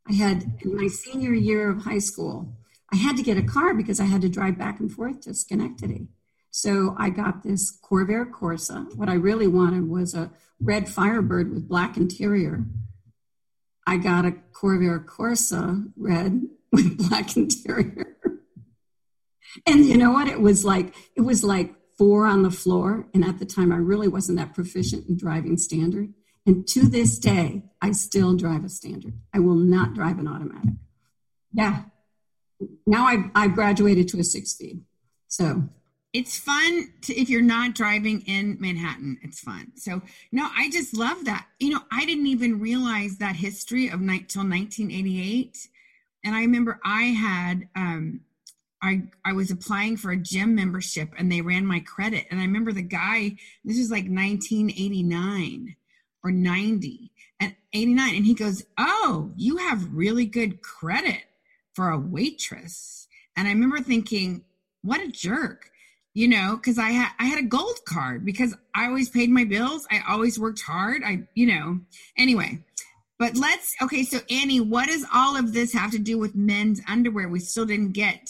I 0.08 0.14
had, 0.14 0.58
in 0.62 0.76
my 0.76 0.88
senior 0.88 1.32
year 1.32 1.70
of 1.70 1.84
high 1.84 1.98
school, 1.98 2.56
I 2.92 2.96
had 2.96 3.16
to 3.16 3.22
get 3.22 3.36
a 3.36 3.42
car 3.42 3.74
because 3.74 4.00
I 4.00 4.04
had 4.04 4.22
to 4.22 4.28
drive 4.28 4.58
back 4.58 4.80
and 4.80 4.90
forth 4.90 5.20
to 5.22 5.34
Schenectady. 5.34 6.08
So 6.50 6.96
I 6.98 7.10
got 7.10 7.44
this 7.44 7.78
Corvair 7.80 8.28
Corsa. 8.28 8.94
What 8.96 9.08
I 9.08 9.14
really 9.14 9.46
wanted 9.46 9.88
was 9.88 10.14
a 10.14 10.32
red 10.60 10.88
Firebird 10.88 11.52
with 11.52 11.68
black 11.68 11.96
interior. 11.96 12.64
I 13.86 13.96
got 13.96 14.24
a 14.24 14.32
Corvair 14.52 15.04
Corsa 15.04 15.92
red 15.96 16.42
with 16.72 17.08
black 17.08 17.36
interior. 17.36 18.16
And 19.66 19.84
you 19.84 19.96
know 19.96 20.12
what? 20.12 20.28
It 20.28 20.40
was 20.40 20.64
like 20.64 20.94
it 21.16 21.22
was 21.22 21.44
like 21.44 21.74
four 22.00 22.26
on 22.26 22.42
the 22.42 22.50
floor. 22.50 23.06
And 23.12 23.22
at 23.24 23.38
the 23.38 23.44
time, 23.44 23.72
I 23.72 23.76
really 23.76 24.08
wasn't 24.08 24.38
that 24.38 24.54
proficient 24.54 25.06
in 25.06 25.18
driving 25.18 25.58
standard. 25.58 26.14
And 26.46 26.66
to 26.68 26.88
this 26.88 27.18
day, 27.18 27.64
I 27.82 27.92
still 27.92 28.34
drive 28.36 28.64
a 28.64 28.70
standard. 28.70 29.14
I 29.34 29.40
will 29.40 29.54
not 29.54 29.92
drive 29.92 30.18
an 30.18 30.26
automatic. 30.26 30.70
Yeah. 31.52 31.82
Now 32.86 33.06
I've, 33.06 33.24
I've 33.34 33.54
graduated 33.54 34.08
to 34.08 34.18
a 34.18 34.24
six 34.24 34.52
speed. 34.52 34.82
So 35.28 35.68
it's 36.14 36.38
fun 36.38 36.92
to, 37.02 37.14
if 37.14 37.28
you're 37.28 37.42
not 37.42 37.74
driving 37.74 38.22
in 38.22 38.56
Manhattan. 38.58 39.18
It's 39.22 39.40
fun. 39.40 39.72
So 39.76 40.00
no, 40.32 40.48
I 40.56 40.70
just 40.70 40.96
love 40.96 41.26
that. 41.26 41.46
You 41.58 41.74
know, 41.74 41.82
I 41.92 42.06
didn't 42.06 42.26
even 42.26 42.60
realize 42.60 43.18
that 43.18 43.36
history 43.36 43.88
of 43.88 44.00
night 44.00 44.30
till 44.30 44.42
1988. 44.42 45.68
And 46.24 46.34
I 46.34 46.40
remember 46.40 46.80
I 46.82 47.02
had 47.02 47.68
um, 47.76 48.20
I 48.82 49.02
I 49.24 49.32
was 49.32 49.50
applying 49.50 49.96
for 49.96 50.10
a 50.10 50.16
gym 50.16 50.54
membership 50.54 51.12
and 51.18 51.30
they 51.30 51.40
ran 51.40 51.66
my 51.66 51.80
credit. 51.80 52.26
And 52.30 52.40
I 52.40 52.44
remember 52.44 52.72
the 52.72 52.82
guy. 52.82 53.36
This 53.64 53.78
was 53.78 53.90
like 53.90 54.04
1989 54.04 55.76
or 56.22 56.30
90 56.30 57.12
and 57.40 57.56
89, 57.72 58.14
and 58.14 58.26
he 58.26 58.34
goes, 58.34 58.64
"Oh, 58.78 59.32
you 59.36 59.56
have 59.58 59.94
really 59.94 60.26
good 60.26 60.62
credit 60.62 61.22
for 61.74 61.90
a 61.90 61.98
waitress." 61.98 63.08
And 63.36 63.48
I 63.48 63.52
remember 63.52 63.80
thinking, 63.80 64.44
"What 64.82 65.00
a 65.00 65.08
jerk." 65.08 65.70
you 66.14 66.26
know 66.26 66.56
because 66.56 66.78
i 66.78 66.90
had 66.90 67.10
i 67.18 67.24
had 67.24 67.38
a 67.38 67.46
gold 67.46 67.78
card 67.84 68.24
because 68.24 68.54
i 68.74 68.86
always 68.86 69.08
paid 69.08 69.30
my 69.30 69.44
bills 69.44 69.86
i 69.90 70.00
always 70.08 70.38
worked 70.38 70.60
hard 70.60 71.02
i 71.04 71.20
you 71.34 71.46
know 71.46 71.78
anyway 72.16 72.58
but 73.18 73.36
let's 73.36 73.74
okay 73.80 74.02
so 74.02 74.18
annie 74.28 74.60
what 74.60 74.88
does 74.88 75.04
all 75.14 75.36
of 75.36 75.52
this 75.52 75.72
have 75.72 75.90
to 75.90 75.98
do 75.98 76.18
with 76.18 76.34
men's 76.34 76.80
underwear 76.88 77.28
we 77.28 77.38
still 77.38 77.64
didn't 77.64 77.92
get 77.92 78.28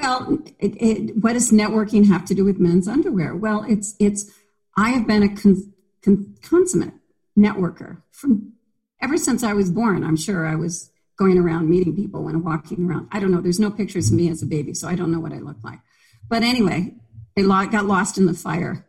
well 0.00 0.38
it, 0.58 0.72
it, 0.80 1.16
what 1.22 1.34
does 1.34 1.50
networking 1.50 2.06
have 2.06 2.24
to 2.24 2.34
do 2.34 2.44
with 2.44 2.58
men's 2.58 2.88
underwear 2.88 3.34
well 3.34 3.64
it's 3.68 3.94
it's 3.98 4.30
i 4.76 4.90
have 4.90 5.06
been 5.06 5.22
a 5.22 5.28
con, 5.28 5.72
con, 6.02 6.34
consummate 6.42 6.94
networker 7.36 8.02
from 8.10 8.52
ever 9.00 9.16
since 9.16 9.42
i 9.42 9.52
was 9.52 9.70
born 9.70 10.04
i'm 10.04 10.16
sure 10.16 10.46
i 10.46 10.54
was 10.54 10.90
going 11.18 11.38
around 11.38 11.68
meeting 11.68 11.96
people 11.96 12.28
and 12.28 12.44
walking 12.44 12.88
around 12.88 13.08
i 13.12 13.18
don't 13.20 13.32
know 13.32 13.40
there's 13.40 13.60
no 13.60 13.70
pictures 13.70 14.08
of 14.10 14.14
me 14.14 14.28
as 14.28 14.42
a 14.42 14.46
baby 14.46 14.72
so 14.74 14.86
i 14.86 14.94
don't 14.94 15.12
know 15.12 15.20
what 15.20 15.32
i 15.32 15.38
look 15.38 15.62
like 15.62 15.80
but 16.28 16.42
anyway, 16.42 16.94
they 17.34 17.42
got 17.42 17.86
lost 17.86 18.18
in 18.18 18.26
the 18.26 18.34
fire. 18.34 18.86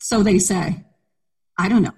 So 0.00 0.22
they 0.22 0.38
say. 0.38 0.84
I 1.56 1.68
don't 1.68 1.82
know. 1.82 1.94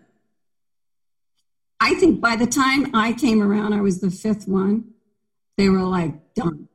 I 1.80 1.94
think 1.94 2.20
by 2.20 2.36
the 2.36 2.46
time 2.46 2.94
I 2.94 3.12
came 3.12 3.42
around, 3.42 3.72
I 3.72 3.80
was 3.80 4.00
the 4.00 4.10
fifth 4.10 4.46
one. 4.46 4.92
They 5.56 5.68
were 5.68 5.82
like, 5.82 6.34
done. 6.34 6.68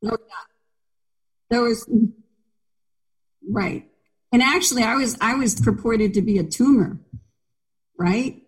No, 0.00 0.16
there 1.54 1.62
was 1.62 1.88
right. 3.48 3.88
And 4.32 4.42
actually, 4.42 4.82
I 4.82 4.96
was 4.96 5.16
I 5.20 5.34
was 5.34 5.60
purported 5.60 6.14
to 6.14 6.22
be 6.22 6.38
a 6.38 6.44
tumor, 6.44 6.98
right? 7.98 8.42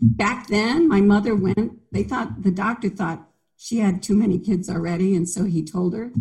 Back 0.00 0.46
then, 0.46 0.88
my 0.88 1.00
mother 1.00 1.34
went. 1.34 1.78
They 1.92 2.04
thought 2.04 2.42
the 2.42 2.52
doctor 2.52 2.88
thought 2.88 3.28
she 3.56 3.78
had 3.78 4.02
too 4.02 4.14
many 4.14 4.38
kids 4.38 4.70
already, 4.70 5.16
and 5.16 5.28
so 5.28 5.44
he 5.44 5.64
told 5.64 5.94
her 5.94 6.12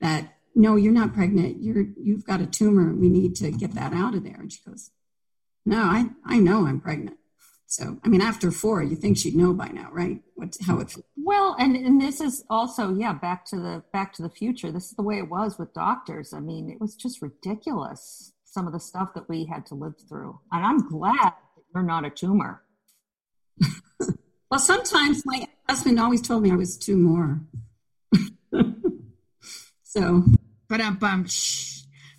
that 0.00 0.36
no, 0.54 0.76
you're 0.76 0.92
not 0.92 1.14
pregnant. 1.14 1.62
You're, 1.62 1.86
you've 1.96 2.24
got 2.24 2.40
a 2.40 2.46
tumor. 2.46 2.92
We 2.94 3.08
need 3.08 3.36
to 3.36 3.50
get 3.50 3.74
that 3.74 3.92
out 3.92 4.14
of 4.14 4.24
there. 4.24 4.36
And 4.40 4.52
she 4.52 4.58
goes, 4.66 4.90
no, 5.64 5.78
I, 5.78 6.06
I 6.24 6.38
know 6.38 6.66
I'm 6.66 6.80
pregnant. 6.80 7.18
So, 7.66 7.98
I 8.04 8.08
mean, 8.08 8.20
after 8.20 8.50
four, 8.50 8.82
you 8.82 8.96
think 8.96 9.16
she'd 9.16 9.36
know 9.36 9.52
by 9.52 9.68
now, 9.68 9.90
right? 9.92 10.20
What, 10.34 10.56
how 10.66 10.80
it. 10.80 10.92
Well, 11.22 11.56
and 11.58 11.76
and 11.76 12.00
this 12.00 12.20
is 12.20 12.44
also, 12.48 12.94
yeah, 12.94 13.12
back 13.12 13.44
to 13.46 13.56
the 13.56 13.82
back 13.92 14.12
to 14.14 14.22
the 14.22 14.30
future. 14.30 14.70
This 14.70 14.90
is 14.90 14.96
the 14.96 15.02
way 15.02 15.18
it 15.18 15.28
was 15.28 15.58
with 15.58 15.74
doctors. 15.74 16.32
I 16.32 16.40
mean, 16.40 16.70
it 16.70 16.80
was 16.80 16.94
just 16.94 17.20
ridiculous. 17.20 18.32
Some 18.44 18.66
of 18.66 18.72
the 18.72 18.80
stuff 18.80 19.14
that 19.14 19.28
we 19.28 19.44
had 19.44 19.66
to 19.66 19.74
live 19.74 19.94
through, 20.08 20.38
and 20.50 20.64
I'm 20.64 20.88
glad 20.88 21.14
that 21.16 21.64
you're 21.74 21.82
not 21.82 22.04
a 22.04 22.10
tumor. 22.10 22.62
well, 24.50 24.60
sometimes 24.60 25.24
my 25.26 25.46
husband 25.68 26.00
always 26.00 26.22
told 26.22 26.42
me 26.42 26.52
I 26.52 26.56
was 26.56 26.78
two 26.78 26.96
more. 26.96 27.40
so, 29.82 30.24
but 30.68 30.80
um, 30.80 30.96
bum. 30.96 31.26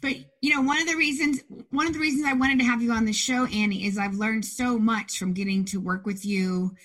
But 0.02 0.16
you 0.42 0.56
know, 0.56 0.62
one 0.62 0.80
of 0.80 0.88
the 0.88 0.96
reasons 0.96 1.42
one 1.70 1.88
of 1.88 1.94
the 1.94 2.00
reasons 2.00 2.26
I 2.26 2.34
wanted 2.34 2.60
to 2.60 2.66
have 2.66 2.82
you 2.82 2.92
on 2.92 3.06
the 3.06 3.14
show, 3.14 3.46
Annie, 3.46 3.86
is 3.86 3.98
I've 3.98 4.16
learned 4.16 4.46
so 4.46 4.78
much 4.78 5.18
from 5.18 5.34
getting 5.34 5.66
to 5.66 5.80
work 5.80 6.06
with 6.06 6.26
you 6.26 6.76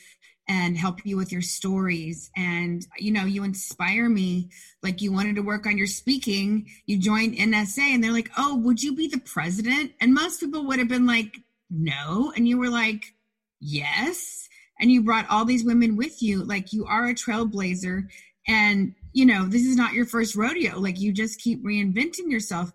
and 0.49 0.76
help 0.76 1.05
you 1.05 1.17
with 1.17 1.33
your 1.33 1.43
stories. 1.43 2.31
And 2.37 2.87
you 2.99 3.11
know, 3.11 3.25
you 3.25 3.45
inspire 3.45 4.09
me. 4.09 4.50
Like 4.83 5.03
you 5.03 5.12
wanted 5.12 5.37
to 5.37 5.43
work 5.43 5.67
on 5.67 5.79
your 5.79 5.87
speaking, 5.87 6.69
you 6.87 6.99
joined 6.99 7.37
NSA, 7.37 7.95
and 7.95 8.03
they're 8.03 8.12
like, 8.12 8.31
"Oh, 8.37 8.57
would 8.57 8.83
you 8.83 8.95
be 8.95 9.09
the 9.09 9.19
president?" 9.21 9.93
And 10.00 10.15
most 10.15 10.41
people 10.41 10.67
would 10.67 10.79
have 10.79 10.88
been 10.88 11.07
like, 11.07 11.38
"No," 11.71 12.33
and 12.37 12.49
you 12.49 12.59
were 12.59 12.71
like, 12.71 13.15
"Yes." 13.61 14.49
And 14.79 14.93
you 14.93 15.03
brought 15.03 15.29
all 15.31 15.47
these 15.47 15.65
women 15.65 15.97
with 15.97 16.23
you. 16.23 16.45
Like 16.45 16.73
you 16.73 16.85
are 16.85 17.07
a 17.07 17.15
trailblazer, 17.15 18.09
and 18.47 18.95
you 19.12 19.25
know, 19.26 19.47
this 19.47 19.62
is 19.62 19.76
not 19.76 19.95
your 19.95 20.07
first 20.07 20.37
rodeo. 20.37 20.79
Like 20.79 21.00
you 21.00 21.12
just 21.12 21.41
keep 21.41 21.65
reinventing 21.65 22.31
yourself 22.31 22.73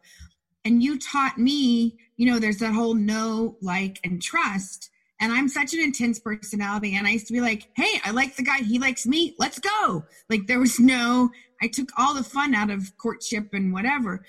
and 0.64 0.84
you 0.84 1.00
taught 1.00 1.38
me 1.38 1.98
you 2.18 2.26
know 2.26 2.40
there's 2.40 2.60
that 2.60 2.74
whole 2.74 2.94
know 2.94 3.58
like 3.62 4.00
and 4.04 4.22
trust 4.22 4.91
and 5.22 5.32
i'm 5.32 5.48
such 5.48 5.74
an 5.74 5.80
intense 5.80 6.20
personality 6.20 6.96
and 6.96 7.08
i 7.08 7.12
used 7.12 7.28
to 7.28 7.34
be 7.34 7.42
like 7.42 7.70
hey 7.76 8.02
i 8.04 8.12
like 8.12 8.36
the 8.36 8.44
guy 8.44 8.58
he 8.58 8.80
likes 8.80 9.06
me 9.06 9.36
let's 9.40 9.60
go. 9.60 10.04
Like 10.30 10.48
there 10.48 10.60
was 10.60 10.80
no 10.80 11.30
i 11.62 11.68
took 11.68 11.90
all 11.98 12.14
the 12.14 12.24
fun 12.24 12.54
out 12.54 12.70
of 12.70 12.98
courtship 12.98 13.54
and 13.54 13.72
whatever. 13.74 14.26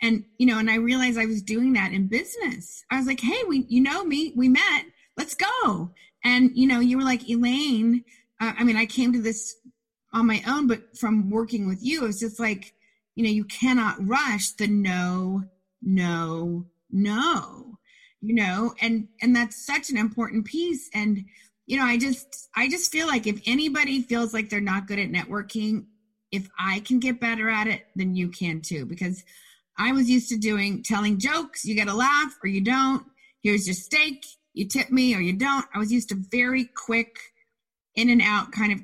And 0.00 0.24
you 0.38 0.46
know 0.46 0.58
and 0.58 0.70
i 0.70 0.76
realized 0.76 1.18
i 1.18 1.26
was 1.26 1.42
doing 1.42 1.72
that 1.74 1.92
in 1.92 2.08
business. 2.08 2.84
I 2.90 2.98
was 2.98 3.06
like 3.06 3.20
hey 3.20 3.42
we 3.48 3.64
you 3.68 3.80
know 3.80 4.04
me 4.04 4.32
we 4.36 4.48
met 4.48 4.84
let's 5.16 5.34
go. 5.34 5.92
And 6.24 6.50
you 6.54 6.66
know 6.66 6.80
you 6.80 6.98
were 6.98 7.04
like 7.04 7.28
elaine 7.28 8.04
uh, 8.40 8.52
i 8.58 8.64
mean 8.64 8.76
i 8.76 8.86
came 8.86 9.12
to 9.12 9.22
this 9.22 9.56
on 10.12 10.26
my 10.26 10.42
own 10.46 10.66
but 10.66 10.96
from 10.98 11.30
working 11.30 11.66
with 11.66 11.78
you 11.82 12.04
it 12.04 12.06
was 12.06 12.20
just 12.20 12.38
like 12.38 12.74
you 13.14 13.24
know 13.24 13.30
you 13.30 13.44
cannot 13.44 13.96
rush 14.06 14.50
the 14.52 14.66
no 14.66 15.42
no, 15.82 16.66
no, 16.90 17.71
you 18.22 18.34
know, 18.34 18.72
and, 18.80 19.08
and 19.20 19.34
that's 19.34 19.66
such 19.66 19.90
an 19.90 19.98
important 19.98 20.46
piece. 20.46 20.88
And, 20.94 21.24
you 21.66 21.76
know, 21.76 21.84
I 21.84 21.98
just, 21.98 22.48
I 22.56 22.68
just 22.68 22.90
feel 22.90 23.06
like 23.08 23.26
if 23.26 23.42
anybody 23.46 24.00
feels 24.02 24.32
like 24.32 24.48
they're 24.48 24.60
not 24.60 24.86
good 24.86 25.00
at 25.00 25.10
networking, 25.10 25.86
if 26.30 26.48
I 26.58 26.80
can 26.80 27.00
get 27.00 27.20
better 27.20 27.50
at 27.50 27.66
it, 27.66 27.84
then 27.96 28.14
you 28.14 28.28
can 28.28 28.62
too, 28.62 28.86
because 28.86 29.22
I 29.76 29.92
was 29.92 30.08
used 30.08 30.28
to 30.30 30.38
doing 30.38 30.82
telling 30.82 31.18
jokes. 31.18 31.64
You 31.64 31.74
get 31.74 31.88
a 31.88 31.94
laugh 31.94 32.38
or 32.42 32.48
you 32.48 32.62
don't. 32.62 33.04
Here's 33.42 33.66
your 33.66 33.74
steak. 33.74 34.24
You 34.54 34.68
tip 34.68 34.90
me 34.90 35.14
or 35.14 35.20
you 35.20 35.32
don't. 35.32 35.66
I 35.74 35.78
was 35.78 35.92
used 35.92 36.10
to 36.10 36.14
very 36.14 36.64
quick 36.64 37.18
in 37.94 38.08
and 38.08 38.22
out 38.22 38.52
kind 38.52 38.72
of 38.72 38.80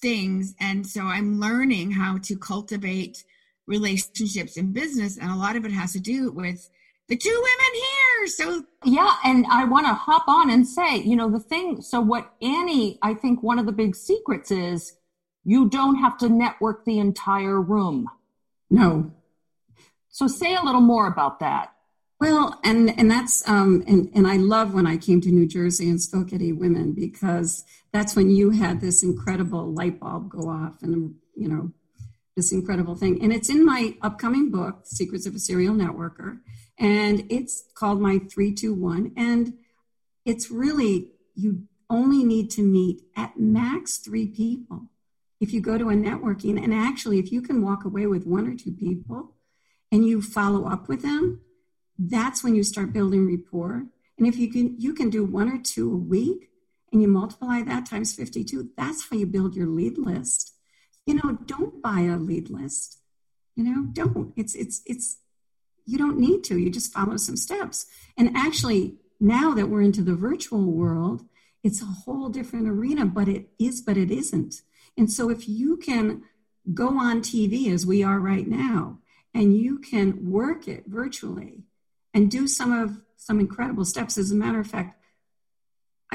things. 0.00 0.54
And 0.60 0.86
so 0.86 1.02
I'm 1.02 1.40
learning 1.40 1.92
how 1.92 2.18
to 2.24 2.36
cultivate 2.36 3.24
relationships 3.66 4.56
in 4.56 4.72
business 4.72 5.16
and 5.16 5.30
a 5.30 5.36
lot 5.36 5.56
of 5.56 5.64
it 5.64 5.70
has 5.70 5.92
to 5.92 6.00
do 6.00 6.30
with 6.32 6.68
the 7.08 7.16
two 7.16 7.30
women 7.30 7.82
so 8.26 8.64
yeah 8.84 9.16
and 9.24 9.46
i 9.50 9.64
want 9.64 9.86
to 9.86 9.92
hop 9.92 10.24
on 10.28 10.50
and 10.50 10.66
say 10.66 10.96
you 10.96 11.16
know 11.16 11.30
the 11.30 11.40
thing 11.40 11.80
so 11.80 12.00
what 12.00 12.32
annie 12.42 12.98
i 13.02 13.14
think 13.14 13.42
one 13.42 13.58
of 13.58 13.66
the 13.66 13.72
big 13.72 13.94
secrets 13.94 14.50
is 14.50 14.96
you 15.44 15.68
don't 15.68 15.96
have 15.96 16.16
to 16.18 16.28
network 16.28 16.84
the 16.84 16.98
entire 16.98 17.60
room 17.60 18.08
no 18.70 19.12
so 20.08 20.26
say 20.26 20.54
a 20.54 20.62
little 20.62 20.80
more 20.80 21.06
about 21.06 21.40
that 21.40 21.72
well 22.20 22.60
and 22.64 22.96
and 22.98 23.10
that's 23.10 23.46
um 23.48 23.82
and 23.86 24.10
and 24.14 24.26
i 24.26 24.36
love 24.36 24.74
when 24.74 24.86
i 24.86 24.96
came 24.96 25.20
to 25.20 25.30
new 25.30 25.46
jersey 25.46 25.88
and 25.88 26.00
spoke 26.00 26.32
at 26.32 26.40
women 26.40 26.92
because 26.92 27.64
that's 27.92 28.16
when 28.16 28.30
you 28.30 28.50
had 28.50 28.80
this 28.80 29.02
incredible 29.02 29.72
light 29.72 30.00
bulb 30.00 30.28
go 30.28 30.48
off 30.48 30.82
and 30.82 31.14
you 31.34 31.48
know 31.48 31.72
this 32.36 32.52
incredible 32.52 32.94
thing. 32.94 33.22
And 33.22 33.32
it's 33.32 33.50
in 33.50 33.64
my 33.64 33.94
upcoming 34.02 34.50
book, 34.50 34.80
Secrets 34.84 35.26
of 35.26 35.34
a 35.34 35.38
Serial 35.38 35.74
Networker. 35.74 36.40
And 36.82 37.26
it's 37.30 37.64
called 37.74 38.00
My 38.00 38.18
321. 38.18 39.12
And 39.16 39.54
it's 40.26 40.50
really, 40.50 41.12
you 41.34 41.62
only 41.88 42.24
need 42.24 42.50
to 42.50 42.62
meet 42.62 43.02
at 43.16 43.38
max 43.38 43.96
three 43.96 44.26
people. 44.26 44.90
If 45.40 45.54
you 45.54 45.62
go 45.62 45.78
to 45.78 45.88
a 45.88 45.94
networking, 45.94 46.62
and 46.62 46.74
actually, 46.74 47.18
if 47.18 47.32
you 47.32 47.40
can 47.40 47.64
walk 47.64 47.84
away 47.84 48.06
with 48.06 48.26
one 48.26 48.46
or 48.46 48.54
two 48.54 48.72
people 48.72 49.32
and 49.90 50.06
you 50.06 50.20
follow 50.20 50.68
up 50.68 50.88
with 50.88 51.02
them, 51.02 51.40
that's 51.98 52.44
when 52.44 52.54
you 52.54 52.62
start 52.62 52.92
building 52.92 53.26
rapport. 53.26 53.86
And 54.18 54.26
if 54.26 54.36
you 54.36 54.50
can, 54.50 54.78
you 54.78 54.92
can 54.92 55.08
do 55.08 55.24
one 55.24 55.48
or 55.48 55.58
two 55.58 55.90
a 55.90 55.96
week 55.96 56.50
and 56.92 57.00
you 57.00 57.08
multiply 57.08 57.62
that 57.62 57.86
times 57.86 58.14
52, 58.14 58.70
that's 58.76 59.08
how 59.08 59.16
you 59.16 59.26
build 59.26 59.56
your 59.56 59.66
lead 59.66 59.96
list 59.96 60.52
you 61.06 61.14
know, 61.14 61.38
don't 61.46 61.82
buy 61.82 62.02
a 62.02 62.16
lead 62.16 62.50
list. 62.50 62.98
You 63.56 63.64
know, 63.64 63.82
don't. 63.92 64.32
It's 64.36 64.54
it's 64.54 64.82
it's 64.86 65.18
you 65.84 65.98
don't 65.98 66.18
need 66.18 66.44
to. 66.44 66.58
You 66.58 66.70
just 66.70 66.92
follow 66.92 67.16
some 67.16 67.36
steps. 67.36 67.86
And 68.16 68.36
actually, 68.36 68.96
now 69.20 69.54
that 69.54 69.68
we're 69.68 69.82
into 69.82 70.02
the 70.02 70.14
virtual 70.14 70.70
world, 70.72 71.24
it's 71.62 71.82
a 71.82 71.86
whole 71.86 72.28
different 72.28 72.68
arena, 72.68 73.06
but 73.06 73.28
it 73.28 73.48
is, 73.58 73.80
but 73.80 73.96
it 73.96 74.10
isn't. 74.10 74.62
And 74.96 75.10
so 75.10 75.30
if 75.30 75.48
you 75.48 75.76
can 75.76 76.22
go 76.74 76.98
on 76.98 77.20
TV 77.20 77.72
as 77.72 77.86
we 77.86 78.02
are 78.02 78.18
right 78.18 78.46
now, 78.46 78.98
and 79.34 79.56
you 79.56 79.78
can 79.78 80.30
work 80.30 80.68
it 80.68 80.84
virtually 80.86 81.64
and 82.12 82.30
do 82.30 82.46
some 82.46 82.72
of 82.72 83.00
some 83.16 83.40
incredible 83.40 83.84
steps. 83.84 84.18
As 84.18 84.30
a 84.30 84.34
matter 84.34 84.60
of 84.60 84.66
fact, 84.66 84.98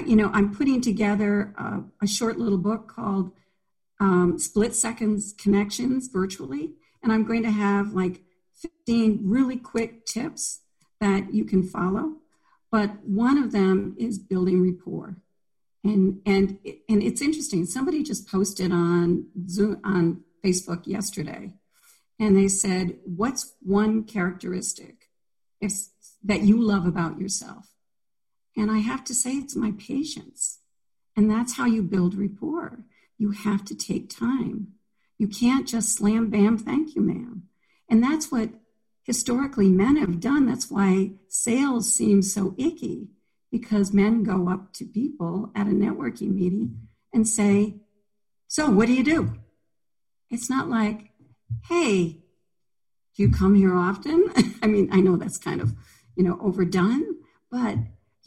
you 0.06 0.16
know, 0.16 0.30
I'm 0.34 0.54
putting 0.54 0.82
together 0.82 1.54
a, 1.58 1.82
a 2.04 2.08
short 2.08 2.38
little 2.38 2.58
book 2.58 2.88
called 2.88 3.32
um, 4.00 4.38
split 4.38 4.76
seconds 4.76 5.34
connections 5.38 6.08
virtually. 6.08 6.74
And 7.02 7.12
I'm 7.12 7.24
going 7.24 7.44
to 7.44 7.52
have 7.52 7.94
like 7.94 8.22
15 8.62 9.22
really 9.24 9.58
quick 9.58 10.06
tips 10.06 10.62
that 11.00 11.34
you 11.34 11.46
can 11.46 11.64
follow. 11.64 12.16
But 12.72 13.04
one 13.04 13.38
of 13.38 13.52
them 13.52 13.96
is 13.98 14.18
building 14.18 14.62
rapport. 14.62 15.18
And, 15.84 16.22
and, 16.26 16.60
and 16.90 17.02
it's 17.02 17.22
interesting. 17.22 17.66
Somebody 17.66 18.04
just 18.04 18.30
posted 18.30 18.72
on 18.72 19.28
Zoom, 19.48 19.80
on 19.84 20.24
Facebook 20.44 20.86
yesterday, 20.86 21.54
and 22.20 22.36
they 22.36 22.48
said, 22.48 22.98
What's 23.06 23.54
one 23.62 24.04
characteristic 24.04 25.08
that 25.62 26.42
you 26.42 26.60
love 26.60 26.86
about 26.86 27.20
yourself? 27.20 27.68
And 28.58 28.72
I 28.72 28.80
have 28.80 29.04
to 29.06 29.14
say, 29.14 29.34
it's 29.34 29.56
my 29.56 29.72
patience. 29.78 30.60
And 31.16 31.30
that's 31.30 31.56
how 31.56 31.66
you 31.66 31.84
build 31.84 32.16
rapport 32.16 32.80
you 33.18 33.32
have 33.32 33.66
to 33.66 33.76
take 33.76 34.10
time. 34.10 34.68
You 35.18 35.28
can't 35.28 35.68
just 35.68 35.96
slam 35.96 36.30
bam, 36.30 36.58
thank 36.58 36.96
you, 36.96 37.02
ma'am. 37.02 37.44
And 37.90 38.04
that's 38.04 38.32
what 38.32 38.50
historically 39.04 39.70
men 39.70 39.98
have 39.98 40.20
done. 40.20 40.46
That's 40.46 40.70
why 40.70 41.12
sales 41.28 41.94
seems 41.94 42.34
so 42.34 42.54
icky 42.58 43.08
because 43.52 43.94
men 43.94 44.24
go 44.24 44.50
up 44.50 44.74
to 44.74 44.86
people 44.86 45.52
at 45.56 45.68
a 45.68 45.72
networking 45.72 46.34
meeting 46.34 46.88
and 47.14 47.28
say, 47.28 47.76
So, 48.48 48.70
what 48.70 48.88
do 48.88 48.94
you 48.94 49.04
do? 49.04 49.34
It's 50.30 50.50
not 50.50 50.70
like, 50.70 51.12
Hey, 51.70 52.24
do 53.16 53.24
you 53.24 53.32
come 53.32 53.56
here 53.56 53.76
often? 53.76 54.26
I 54.62 54.68
mean, 54.68 54.90
I 54.92 55.00
know 55.00 55.16
that's 55.16 55.38
kind 55.38 55.62
of, 55.62 55.74
you 56.16 56.24
know, 56.24 56.38
overdone, 56.42 57.16
but 57.50 57.78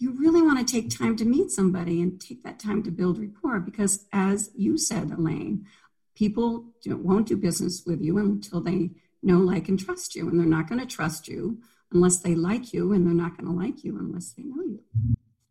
you 0.00 0.12
really 0.12 0.40
want 0.40 0.67
to 0.67 0.73
take 0.73 0.88
time 0.88 1.14
to 1.17 1.26
meet 1.26 1.50
somebody 1.50 2.00
and 2.00 2.19
take 2.19 2.43
that 2.43 2.59
time 2.59 2.83
to 2.83 2.90
build 2.90 3.19
rapport 3.19 3.61
because 3.61 4.07
as 4.12 4.50
you 4.57 4.79
said 4.79 5.11
elaine 5.11 5.67
people 6.14 6.73
won't 6.87 7.29
do 7.29 7.37
business 7.37 7.83
with 7.87 8.00
you 8.00 8.19
until 8.19 8.61
they 8.61 8.90
know 9.23 9.39
like 9.39 9.69
and 9.69 9.79
trust 9.79 10.15
you 10.15 10.29
and 10.29 10.39
they're 10.39 10.47
not 10.47 10.69
going 10.69 10.81
to 10.81 10.87
trust 10.87 11.29
you 11.29 11.59
unless 11.93 12.19
they 12.19 12.35
like 12.35 12.73
you 12.73 12.93
and 12.93 13.07
they're 13.07 13.15
not 13.15 13.37
going 13.37 13.50
to 13.50 13.59
like 13.59 13.85
you 13.85 13.99
unless 13.99 14.33
they 14.33 14.43
know 14.43 14.62
you. 14.62 14.81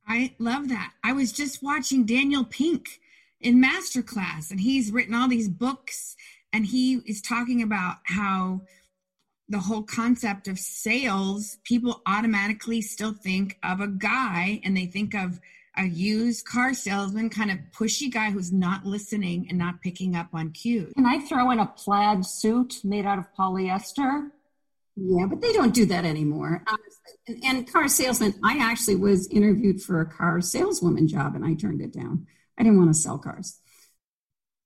I 0.07 0.33
love 0.39 0.69
that. 0.69 0.93
I 1.03 1.13
was 1.13 1.31
just 1.31 1.61
watching 1.61 2.05
daniel 2.05 2.43
pink 2.43 2.99
in 3.39 3.61
masterclass 3.61 4.51
and 4.51 4.59
he's 4.59 4.91
written 4.91 5.13
all 5.13 5.27
these 5.27 5.49
books 5.49 6.15
and 6.51 6.65
he 6.65 6.95
is 7.05 7.21
talking 7.21 7.61
about 7.61 7.97
how 8.05 8.61
the 9.49 9.59
whole 9.59 9.83
concept 9.83 10.47
of 10.47 10.59
sales, 10.59 11.57
people 11.63 12.01
automatically 12.05 12.81
still 12.81 13.13
think 13.13 13.57
of 13.63 13.81
a 13.81 13.87
guy 13.87 14.61
and 14.63 14.77
they 14.77 14.85
think 14.85 15.15
of 15.15 15.39
a 15.77 15.85
used 15.85 16.45
car 16.45 16.73
salesman, 16.73 17.29
kind 17.29 17.51
of 17.51 17.57
pushy 17.71 18.11
guy 18.11 18.31
who's 18.31 18.51
not 18.51 18.85
listening 18.85 19.47
and 19.49 19.57
not 19.57 19.81
picking 19.81 20.15
up 20.15 20.27
on 20.33 20.51
cues. 20.51 20.93
Can 20.93 21.05
I 21.05 21.19
throw 21.19 21.51
in 21.51 21.59
a 21.59 21.65
plaid 21.65 22.25
suit 22.25 22.81
made 22.83 23.05
out 23.05 23.19
of 23.19 23.25
polyester? 23.37 24.29
Yeah, 24.95 25.27
but 25.27 25.41
they 25.41 25.53
don't 25.53 25.73
do 25.73 25.85
that 25.85 26.03
anymore. 26.03 26.63
and, 27.27 27.43
and 27.43 27.71
car 27.71 27.87
salesman, 27.87 28.33
I 28.43 28.57
actually 28.59 28.97
was 28.97 29.27
interviewed 29.29 29.81
for 29.81 30.01
a 30.01 30.05
car 30.05 30.41
saleswoman 30.41 31.07
job 31.07 31.35
and 31.35 31.45
I 31.45 31.53
turned 31.53 31.81
it 31.81 31.93
down. 31.93 32.27
I 32.57 32.63
didn't 32.63 32.77
want 32.77 32.93
to 32.93 32.99
sell 32.99 33.17
cars. 33.17 33.61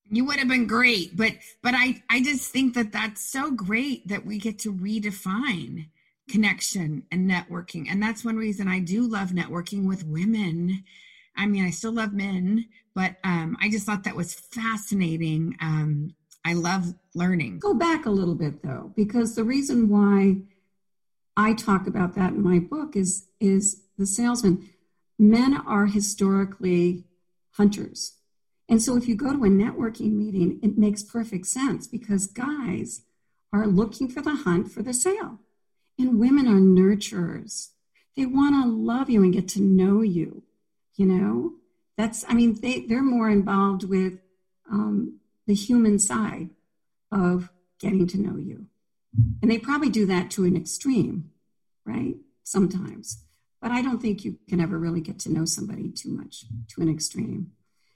You 0.10 0.26
would 0.26 0.38
have 0.38 0.48
been 0.48 0.68
great, 0.68 1.16
but 1.16 1.34
but 1.62 1.74
I 1.76 2.04
I 2.10 2.22
just 2.22 2.52
think 2.52 2.74
that 2.76 2.92
that's 2.92 3.22
so 3.22 3.52
great 3.52 4.08
that 4.08 4.26
we 4.26 4.38
get 4.38 4.60
to 4.60 4.74
redefine 4.74 5.88
connection 6.30 7.04
and 7.12 7.30
networking. 7.30 7.88
And 7.90 8.02
that's 8.02 8.24
one 8.24 8.38
reason 8.38 8.68
I 8.68 8.80
do 8.80 9.08
love 9.08 9.30
networking 9.30 9.88
with 9.88 10.06
women. 10.06 10.84
I 11.36 11.46
mean, 11.46 11.66
I 11.66 11.72
still 11.72 11.94
love 11.94 12.14
men, 12.14 12.66
but 12.94 13.16
um, 13.24 13.58
I 13.62 13.70
just 13.70 13.86
thought 13.86 14.04
that 14.04 14.16
was 14.16 14.34
fascinating. 14.34 15.56
Um, 15.60 16.16
I 16.46 16.54
love 16.54 16.94
learning. 17.16 17.60
Go 17.60 17.74
back 17.74 18.06
a 18.06 18.12
little 18.12 18.36
bit 18.36 18.62
though, 18.64 18.92
because 18.96 19.36
the 19.36 19.44
reason 19.44 19.90
why 19.90 20.38
I 21.36 21.54
talk 21.54 21.88
about 21.88 22.16
that 22.16 22.34
in 22.34 22.44
my 22.44 22.60
book 22.60 22.96
is 22.96 23.28
is 23.40 23.84
the 23.98 24.06
salesman. 24.06 24.70
Men 25.18 25.56
are 25.56 25.86
historically 25.86 27.06
hunters. 27.52 28.14
And 28.70 28.82
so 28.82 28.98
if 28.98 29.08
you 29.08 29.16
go 29.16 29.32
to 29.32 29.44
a 29.44 29.50
networking 29.50 30.14
meeting, 30.14 30.60
it 30.64 30.78
makes 30.78 31.04
perfect 31.04 31.48
sense 31.48 31.88
because 31.88 32.28
guys 32.28 33.04
are 33.52 33.68
looking 33.68 34.10
for 34.10 34.22
the 34.22 34.36
hunt 34.36 34.72
for 34.72 34.82
the 34.82 34.94
sale. 34.94 35.40
And 36.00 36.20
women 36.20 36.48
are 36.48 36.60
nurturers. 36.60 37.70
They 38.16 38.26
want 38.26 38.64
to 38.64 38.70
love 38.70 39.10
you 39.10 39.24
and 39.24 39.34
get 39.34 39.48
to 39.50 39.62
know 39.62 40.02
you. 40.02 40.44
You 40.96 41.06
know, 41.08 41.54
that's, 41.98 42.24
I 42.28 42.34
mean, 42.34 42.60
they, 42.62 42.82
they're 42.82 43.02
more 43.04 43.30
involved 43.30 43.84
with 43.84 44.20
um, 44.72 45.20
the 45.48 45.56
human 45.56 46.00
side 46.00 46.50
of 47.12 47.50
getting 47.80 48.08
to 48.08 48.20
know 48.20 48.38
you. 48.38 48.68
And 49.42 49.52
they 49.52 49.60
probably 49.60 49.90
do 49.90 50.06
that 50.08 50.32
to 50.32 50.46
an 50.46 50.56
extreme, 50.56 51.32
right? 51.86 52.16
Sometimes. 52.44 53.24
But 53.62 53.72
I 53.72 53.82
don't 53.82 54.02
think 54.02 54.26
you 54.26 54.40
can 54.50 54.60
ever 54.60 54.78
really 54.78 55.02
get 55.02 55.20
to 55.20 55.32
know 55.32 55.46
somebody 55.46 55.90
too 55.90 56.10
much 56.10 56.46
to 56.70 56.82
an 56.82 56.90
extreme. 56.90 57.52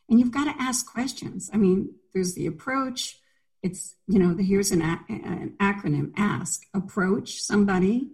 And 0.09 0.19
you've 0.19 0.31
got 0.31 0.45
to 0.45 0.61
ask 0.61 0.85
questions. 0.91 1.49
I 1.53 1.57
mean, 1.57 1.95
there's 2.13 2.35
the 2.35 2.47
approach. 2.47 3.19
It's, 3.63 3.95
you 4.07 4.19
know, 4.19 4.35
here's 4.37 4.71
an, 4.71 4.81
an 4.81 5.55
acronym 5.59 6.13
ask, 6.15 6.63
approach 6.73 7.41
somebody, 7.41 8.11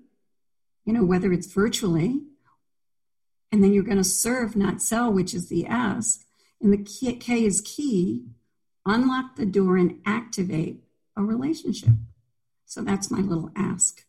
you 0.85 0.93
know, 0.93 1.03
whether 1.03 1.31
it's 1.31 1.51
virtually, 1.51 2.21
and 3.51 3.63
then 3.63 3.73
you're 3.73 3.83
going 3.83 3.97
to 3.97 4.03
serve, 4.03 4.55
not 4.55 4.81
sell, 4.81 5.11
which 5.11 5.33
is 5.33 5.49
the 5.49 5.65
ask. 5.67 6.25
And 6.61 6.73
the 6.73 6.77
K, 6.77 7.15
K 7.15 7.45
is 7.45 7.61
key 7.61 8.23
unlock 8.85 9.35
the 9.35 9.45
door 9.45 9.77
and 9.77 9.99
activate 10.05 10.83
a 11.15 11.23
relationship. 11.23 11.93
So 12.65 12.81
that's 12.81 13.11
my 13.11 13.19
little 13.19 13.51
ask. 13.55 14.03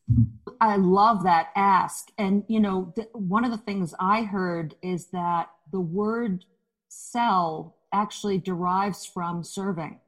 I 0.60 0.76
love 0.76 1.22
that 1.24 1.50
ask. 1.54 2.10
And, 2.16 2.44
you 2.48 2.60
know, 2.60 2.92
th- 2.96 3.08
one 3.12 3.44
of 3.44 3.50
the 3.50 3.58
things 3.58 3.94
I 4.00 4.22
heard 4.22 4.74
is 4.82 5.06
that 5.06 5.50
the 5.70 5.80
word 5.80 6.44
sell 6.88 7.76
actually 7.92 8.38
derives 8.38 9.04
from 9.04 9.44
serving. 9.44 10.00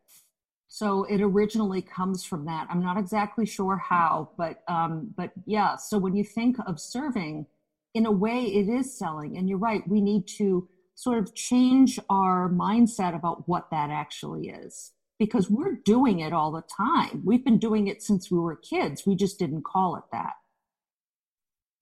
So 0.69 1.05
it 1.05 1.21
originally 1.21 1.81
comes 1.81 2.25
from 2.25 2.45
that. 2.47 2.67
I'm 2.71 2.83
not 2.83 2.99
exactly 2.99 3.47
sure 3.47 3.77
how, 3.77 4.31
but 4.37 4.63
um, 4.69 5.15
but 5.17 5.33
yeah. 5.47 5.77
So 5.77 5.97
when 5.99 6.17
you 6.17 6.25
think 6.25 6.57
of 6.67 6.81
serving, 6.81 7.47
in 7.95 8.05
a 8.05 8.11
way, 8.11 8.43
it 8.43 8.69
is 8.69 8.97
selling. 8.97 9.39
And 9.39 9.49
you're 9.49 9.59
right. 9.59 9.87
We 9.89 10.03
need 10.03 10.27
to 10.37 10.69
sort 10.95 11.19
of 11.19 11.35
change 11.35 11.99
our 12.11 12.49
mindset 12.49 13.15
about 13.15 13.49
what 13.49 13.71
that 13.71 13.91
actually 13.91 14.49
is 14.49 14.93
because 15.19 15.49
we're 15.49 15.77
doing 15.85 16.21
it 16.21 16.33
all 16.33 16.53
the 16.53 16.63
time. 16.63 17.23
We've 17.25 17.45
been 17.45 17.59
doing 17.59 17.87
it 17.89 18.03
since 18.03 18.31
we 18.31 18.39
were 18.39 18.57
kids. 18.57 19.07
We 19.07 19.15
just 19.15 19.39
didn't 19.39 19.65
call 19.65 19.97
it 19.97 20.05
that. 20.13 20.35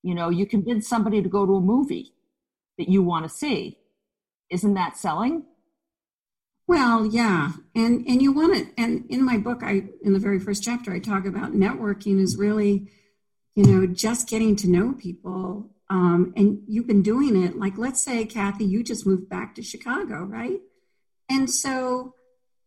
You 0.05 0.15
know, 0.15 0.29
you 0.29 0.47
convince 0.47 0.89
somebody 0.89 1.21
to 1.21 1.29
go 1.29 1.47
to 1.47 1.57
a 1.57 1.61
movie 1.61 2.13
that 2.79 2.89
you 2.89 3.03
want 3.03 3.25
to 3.25 3.29
see. 3.29 3.79
Isn't 4.51 4.75
that 4.75 4.97
selling? 4.97 5.45
Well, 6.67 7.05
yeah. 7.07 7.53
And 7.75 8.07
and 8.07 8.23
you 8.23 8.33
want 8.33 8.57
it 8.57 8.69
and 8.79 9.05
in 9.09 9.25
my 9.25 9.37
book 9.37 9.63
I 9.63 9.85
in 10.03 10.13
the 10.13 10.19
very 10.19 10.39
first 10.39 10.63
chapter 10.63 10.93
I 10.93 10.99
talk 10.99 11.27
about 11.27 11.53
networking 11.53 12.21
is 12.21 12.37
really 12.37 12.91
you 13.55 13.65
know 13.65 13.87
just 13.87 14.29
getting 14.29 14.57
to 14.57 14.71
know 14.71 14.93
people 14.93 15.71
um, 15.91 16.33
and 16.37 16.63
you've 16.67 16.87
been 16.87 17.03
doing 17.03 17.43
it. 17.43 17.59
Like 17.59 17.77
let's 17.77 18.03
say 18.03 18.25
kathy 18.25 18.65
you 18.65 18.83
just 18.83 19.07
moved 19.07 19.29
back 19.29 19.55
to 19.55 19.63
chicago 19.63 20.23
right? 20.25 20.61
And 21.29 21.51
so 21.51 22.15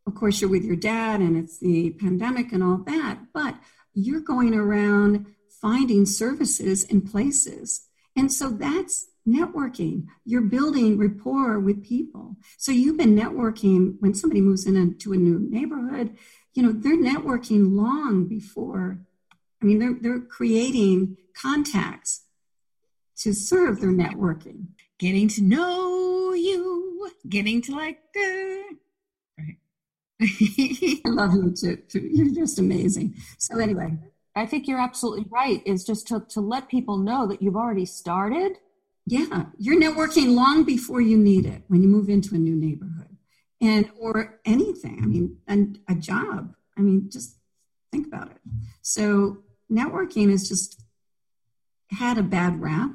of 0.06 0.16
course 0.16 0.42
you're 0.42 0.50
with 0.50 0.64
your 0.64 0.76
dad 0.76 1.20
and 1.20 1.36
it's 1.36 1.60
the 1.60 1.92
pandemic 1.92 2.52
and 2.52 2.64
all 2.64 2.78
that 2.86 3.20
but 3.34 3.56
you're 3.94 4.22
going 4.22 4.54
around 4.54 5.26
finding 5.60 6.06
services 6.06 6.86
and 6.90 7.10
places. 7.10 7.88
And 8.16 8.32
so 8.32 8.50
that's 8.50 9.08
networking 9.28 10.06
you're 10.26 10.42
building 10.42 10.98
rapport 10.98 11.60
with 11.60 11.84
people 11.84 12.36
so 12.58 12.72
you've 12.72 12.98
been 12.98 13.16
networking 13.16 13.96
when 14.00 14.14
somebody 14.14 14.42
moves 14.42 14.66
into 14.66 15.14
a 15.14 15.18
new 15.18 15.46
neighborhood 15.50 16.16
you 16.54 16.64
know 16.64 16.72
they're 16.72 16.98
networking 16.98 17.76
long 17.76 18.26
before 18.26 19.00
i 19.62 19.66
mean 19.66 19.80
they're, 19.80 19.98
they're 20.02 20.22
creating 20.22 21.18
contacts 21.34 22.24
to 23.18 23.34
serve 23.34 23.82
their 23.82 23.92
networking. 23.92 24.68
Getting 25.00 25.28
to 25.30 25.44
know 25.44 26.34
you, 26.34 27.12
getting 27.28 27.62
to 27.64 27.76
like, 27.76 28.00
uh, 28.16 28.76
right. 29.38 29.58
I 30.22 31.10
love 31.10 31.34
you 31.34 31.52
too. 31.52 31.78
You're 32.12 32.34
just 32.34 32.60
amazing. 32.60 33.16
So 33.38 33.60
anyway, 33.60 33.98
I 34.36 34.46
think 34.46 34.68
you're 34.68 34.80
absolutely 34.80 35.26
right. 35.30 35.62
Is 35.66 35.84
just 35.84 36.08
to, 36.08 36.26
to 36.30 36.42
let 36.42 36.70
people 36.70 36.98
know 36.98 37.28
that 37.28 37.42
you've 37.42 37.56
already 37.56 37.86
started. 37.86 38.58
Yeah, 39.10 39.46
you're 39.58 39.80
networking 39.80 40.36
long 40.36 40.66
before 40.66 41.02
you 41.02 41.18
need 41.18 41.46
it 41.46 41.64
when 41.68 41.82
you 41.82 41.88
move 41.88 42.10
into 42.10 42.36
a 42.36 42.38
new 42.38 42.56
neighborhood, 42.56 43.18
and 43.62 43.90
or 44.00 44.40
anything. 44.46 45.00
I 45.02 45.06
mean, 45.06 45.38
and 45.48 45.80
a 45.88 45.96
job. 45.96 46.54
I 46.78 46.82
mean, 46.82 47.10
just 47.10 47.38
think 47.92 48.06
about 48.06 48.32
it. 48.32 48.38
So 48.82 49.40
networking 49.72 50.30
is 50.30 50.48
just 50.48 50.82
had 51.90 52.18
a 52.18 52.24
bad 52.24 52.62
rap 52.62 52.92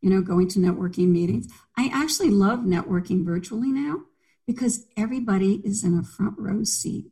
you 0.00 0.10
know, 0.10 0.20
going 0.20 0.48
to 0.48 0.58
networking 0.58 1.08
meetings. 1.08 1.48
I 1.76 1.90
actually 1.92 2.30
love 2.30 2.60
networking 2.60 3.24
virtually 3.24 3.72
now 3.72 4.02
because 4.46 4.86
everybody 4.96 5.60
is 5.64 5.84
in 5.84 5.98
a 5.98 6.02
front 6.02 6.38
row 6.38 6.64
seat. 6.64 7.06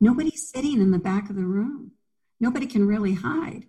Nobody's 0.00 0.50
sitting 0.50 0.80
in 0.80 0.90
the 0.90 0.98
back 0.98 1.30
of 1.30 1.36
the 1.36 1.44
room. 1.44 1.92
Nobody 2.40 2.66
can 2.66 2.86
really 2.86 3.14
hide, 3.14 3.66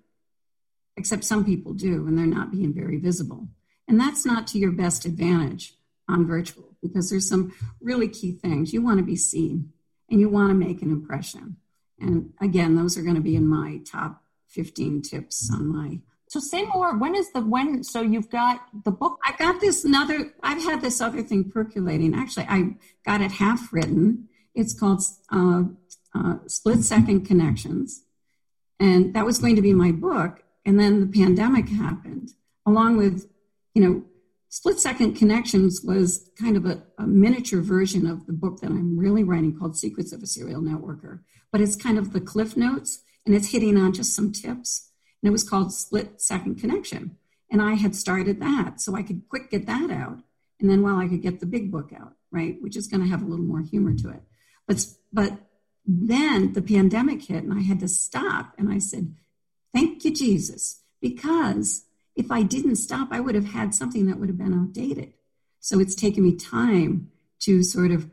except 0.97 1.23
some 1.23 1.45
people 1.45 1.73
do, 1.73 2.08
and 2.08 2.17
they're 2.17 2.25
not 2.25 2.51
being 2.51 2.73
very 2.73 2.97
visible. 2.97 3.49
And 3.88 4.00
that's 4.00 4.26
not 4.26 4.48
to 4.48 4.60
your 4.60 4.72
best 4.72 5.06
advantage 5.06 5.76
on 6.08 6.28
virtual 6.28 6.76
because 6.82 7.10
there's 7.10 7.28
some 7.28 7.54
really 7.82 8.08
key 8.08 8.32
things. 8.34 8.74
You 8.74 8.82
want 8.82 9.00
to 9.00 9.06
be 9.06 9.15
seen 9.15 9.72
and 10.10 10.19
you 10.19 10.30
want 10.30 10.50
to 10.50 10.56
make 10.56 10.82
an 10.82 10.91
impression. 10.91 11.58
And 12.00 12.34
again, 12.41 12.76
those 12.76 12.98
are 12.98 13.04
going 13.04 13.15
to 13.15 13.22
be 13.22 13.36
in 13.36 13.48
my 13.48 13.80
top 13.86 14.24
15 14.50 15.02
tips 15.02 15.50
on 15.54 15.67
my 15.67 16.00
so 16.34 16.39
say 16.39 16.65
more. 16.65 16.98
When 16.98 17.13
is 17.13 17.32
the 17.32 17.41
when? 17.41 17.84
So 17.84 18.02
you've 18.02 18.32
got 18.32 18.65
the 18.86 18.89
book. 18.89 19.19
I 19.24 19.36
got 19.38 19.62
this 19.62 19.86
another. 19.86 20.34
I've 20.41 20.63
had 20.63 20.82
this 20.82 21.00
other 21.00 21.22
thing 21.22 21.52
percolating. 21.52 22.15
Actually, 22.15 22.48
I 22.50 22.76
got 23.06 23.22
it 23.22 23.34
half 23.34 23.72
written. 23.72 24.30
It's 24.56 24.74
called 24.74 25.04
uh, 25.32 25.65
uh, 26.15 26.38
Split 26.48 26.80
Second 26.80 27.28
Connections, 27.28 28.06
and 28.80 29.13
that 29.13 29.28
was 29.28 29.38
going 29.38 29.56
to 29.58 29.62
be 29.62 29.74
my 29.74 29.91
book. 29.91 30.43
And 30.65 30.80
then 30.80 31.02
the 31.02 31.19
pandemic 31.19 31.69
happened, 31.69 32.32
along 32.65 32.98
with 32.98 33.30
you 33.73 33.81
know, 33.81 34.03
Split 34.49 34.79
Second 34.79 35.15
Connections 35.15 35.81
was 35.83 36.29
kind 36.39 36.55
of 36.55 36.65
a, 36.65 36.83
a 36.99 37.07
miniature 37.07 37.62
version 37.62 38.05
of 38.05 38.27
the 38.27 38.33
book 38.33 38.62
that 38.62 38.69
I'm 38.69 38.97
really 38.97 39.23
writing 39.23 39.57
called 39.57 39.75
Secrets 39.75 40.13
of 40.13 40.21
a 40.21 40.27
Serial 40.27 40.62
Networker. 40.62 41.21
But 41.51 41.62
it's 41.62 41.75
kind 41.75 41.97
of 41.97 42.13
the 42.13 42.21
cliff 42.21 42.55
notes, 42.55 43.01
and 43.25 43.36
it's 43.36 43.51
hitting 43.51 43.77
on 43.77 43.93
just 43.93 44.15
some 44.15 44.31
tips 44.31 44.91
and 45.23 45.29
it 45.29 45.31
was 45.31 45.47
called 45.47 45.73
Split 45.73 46.21
Second 46.21 46.59
Connection. 46.59 47.17
And 47.49 47.62
I 47.62 47.75
had 47.75 47.95
started 47.95 48.41
that 48.41 48.81
so 48.81 48.95
I 48.95 49.03
could 49.03 49.29
quick 49.29 49.49
get 49.49 49.65
that 49.67 49.89
out. 49.89 50.19
And 50.59 50.69
then 50.69 50.81
while 50.81 50.97
I 50.97 51.07
could 51.07 51.21
get 51.21 51.39
the 51.39 51.45
big 51.45 51.71
book 51.71 51.91
out, 51.97 52.13
right, 52.29 52.57
which 52.62 52.75
is 52.75 52.88
going 52.88 53.01
to 53.01 53.09
have 53.09 53.21
a 53.21 53.25
little 53.25 53.45
more 53.45 53.62
humor 53.62 53.93
to 53.95 54.09
it. 54.09 54.21
But, 54.67 54.86
but 55.13 55.33
then 55.86 56.53
the 56.53 56.62
pandemic 56.62 57.23
hit 57.23 57.43
and 57.43 57.53
I 57.53 57.62
had 57.62 57.79
to 57.79 57.88
stop. 57.88 58.53
And 58.57 58.69
I 58.71 58.79
said, 58.79 59.15
thank 59.73 60.03
you, 60.03 60.12
Jesus, 60.12 60.81
because 60.99 61.86
if 62.15 62.32
I 62.32 62.43
didn't 62.43 62.76
stop, 62.76 63.10
I 63.12 63.19
would 63.19 63.36
have 63.36 63.47
had 63.47 63.73
something 63.73 64.06
that 64.08 64.19
would 64.19 64.30
have 64.30 64.38
been 64.38 64.54
outdated. 64.54 65.13
So 65.60 65.80
it's 65.80 65.95
taken 65.95 66.23
me 66.23 66.36
time 66.36 67.10
to 67.39 67.63
sort 67.63 67.91
of 67.91 68.10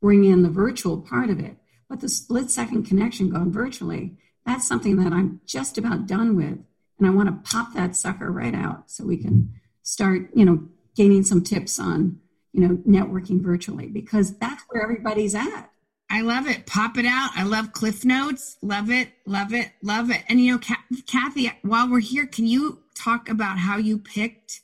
bring 0.00 0.24
in 0.24 0.42
the 0.42 0.50
virtual 0.50 1.00
part 1.00 1.30
of 1.30 1.40
it. 1.40 1.56
But 1.88 2.00
the 2.00 2.08
split 2.08 2.50
second 2.50 2.84
connection 2.84 3.30
going 3.30 3.52
virtually 3.52 4.16
that's 4.44 4.66
something 4.66 4.96
that 4.96 5.12
I'm 5.12 5.40
just 5.46 5.78
about 5.78 6.06
done 6.06 6.36
with. 6.36 6.58
And 6.98 7.06
I 7.06 7.10
want 7.10 7.28
to 7.28 7.50
pop 7.50 7.72
that 7.74 7.96
sucker 7.96 8.30
right 8.30 8.54
out 8.54 8.90
so 8.90 9.04
we 9.04 9.16
can 9.16 9.52
start, 9.82 10.28
you 10.34 10.44
know, 10.44 10.68
gaining 10.94 11.24
some 11.24 11.42
tips 11.42 11.78
on, 11.78 12.20
you 12.52 12.60
know, 12.60 12.76
networking 12.86 13.40
virtually 13.40 13.88
because 13.88 14.36
that's 14.38 14.62
where 14.68 14.82
everybody's 14.82 15.34
at. 15.34 15.70
I 16.14 16.20
love 16.20 16.46
it. 16.46 16.64
Pop 16.64 16.96
it 16.96 17.06
out. 17.06 17.32
I 17.34 17.42
love 17.42 17.72
Cliff 17.72 18.04
Notes. 18.04 18.56
Love 18.62 18.88
it. 18.88 19.08
Love 19.26 19.52
it. 19.52 19.72
Love 19.82 20.12
it. 20.12 20.22
And 20.28 20.40
you 20.40 20.52
know, 20.52 20.60
Kathy, 21.08 21.50
while 21.62 21.90
we're 21.90 21.98
here, 21.98 22.24
can 22.24 22.46
you 22.46 22.84
talk 22.94 23.28
about 23.28 23.58
how 23.58 23.78
you 23.78 23.98
picked 23.98 24.60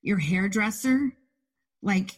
your 0.00 0.16
hairdresser? 0.16 1.12
Like 1.82 2.12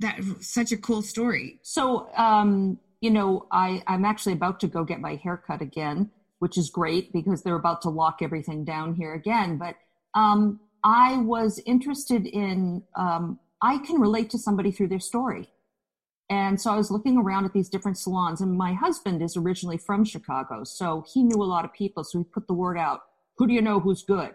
that, 0.00 0.20
such 0.40 0.70
a 0.72 0.76
cool 0.76 1.00
story. 1.00 1.60
So, 1.62 2.10
um, 2.14 2.78
you 3.00 3.10
know, 3.10 3.46
I 3.50 3.82
I'm 3.86 4.04
actually 4.04 4.34
about 4.34 4.60
to 4.60 4.66
go 4.66 4.84
get 4.84 5.00
my 5.00 5.14
haircut 5.14 5.62
again, 5.62 6.10
which 6.40 6.58
is 6.58 6.68
great 6.68 7.10
because 7.10 7.42
they're 7.42 7.56
about 7.56 7.80
to 7.82 7.88
lock 7.88 8.18
everything 8.20 8.66
down 8.66 8.96
here 8.96 9.14
again. 9.14 9.56
But 9.56 9.76
um, 10.14 10.60
I 10.84 11.16
was 11.16 11.58
interested 11.64 12.26
in. 12.26 12.82
Um, 12.96 13.40
I 13.62 13.78
can 13.78 13.98
relate 13.98 14.28
to 14.30 14.38
somebody 14.38 14.72
through 14.72 14.88
their 14.88 15.00
story 15.00 15.48
and 16.32 16.58
so 16.58 16.72
I 16.72 16.76
was 16.78 16.90
looking 16.90 17.18
around 17.18 17.44
at 17.44 17.52
these 17.52 17.68
different 17.68 17.98
salons, 17.98 18.40
and 18.40 18.56
my 18.56 18.72
husband 18.72 19.20
is 19.20 19.36
originally 19.36 19.76
from 19.76 20.02
Chicago, 20.02 20.64
so 20.64 21.04
he 21.12 21.22
knew 21.22 21.42
a 21.42 21.44
lot 21.44 21.66
of 21.66 21.74
people. 21.74 22.04
So 22.04 22.20
he 22.20 22.24
put 22.24 22.46
the 22.46 22.54
word 22.54 22.78
out 22.78 23.02
who 23.36 23.46
do 23.46 23.52
you 23.52 23.60
know 23.60 23.80
who's 23.80 24.02
good? 24.02 24.34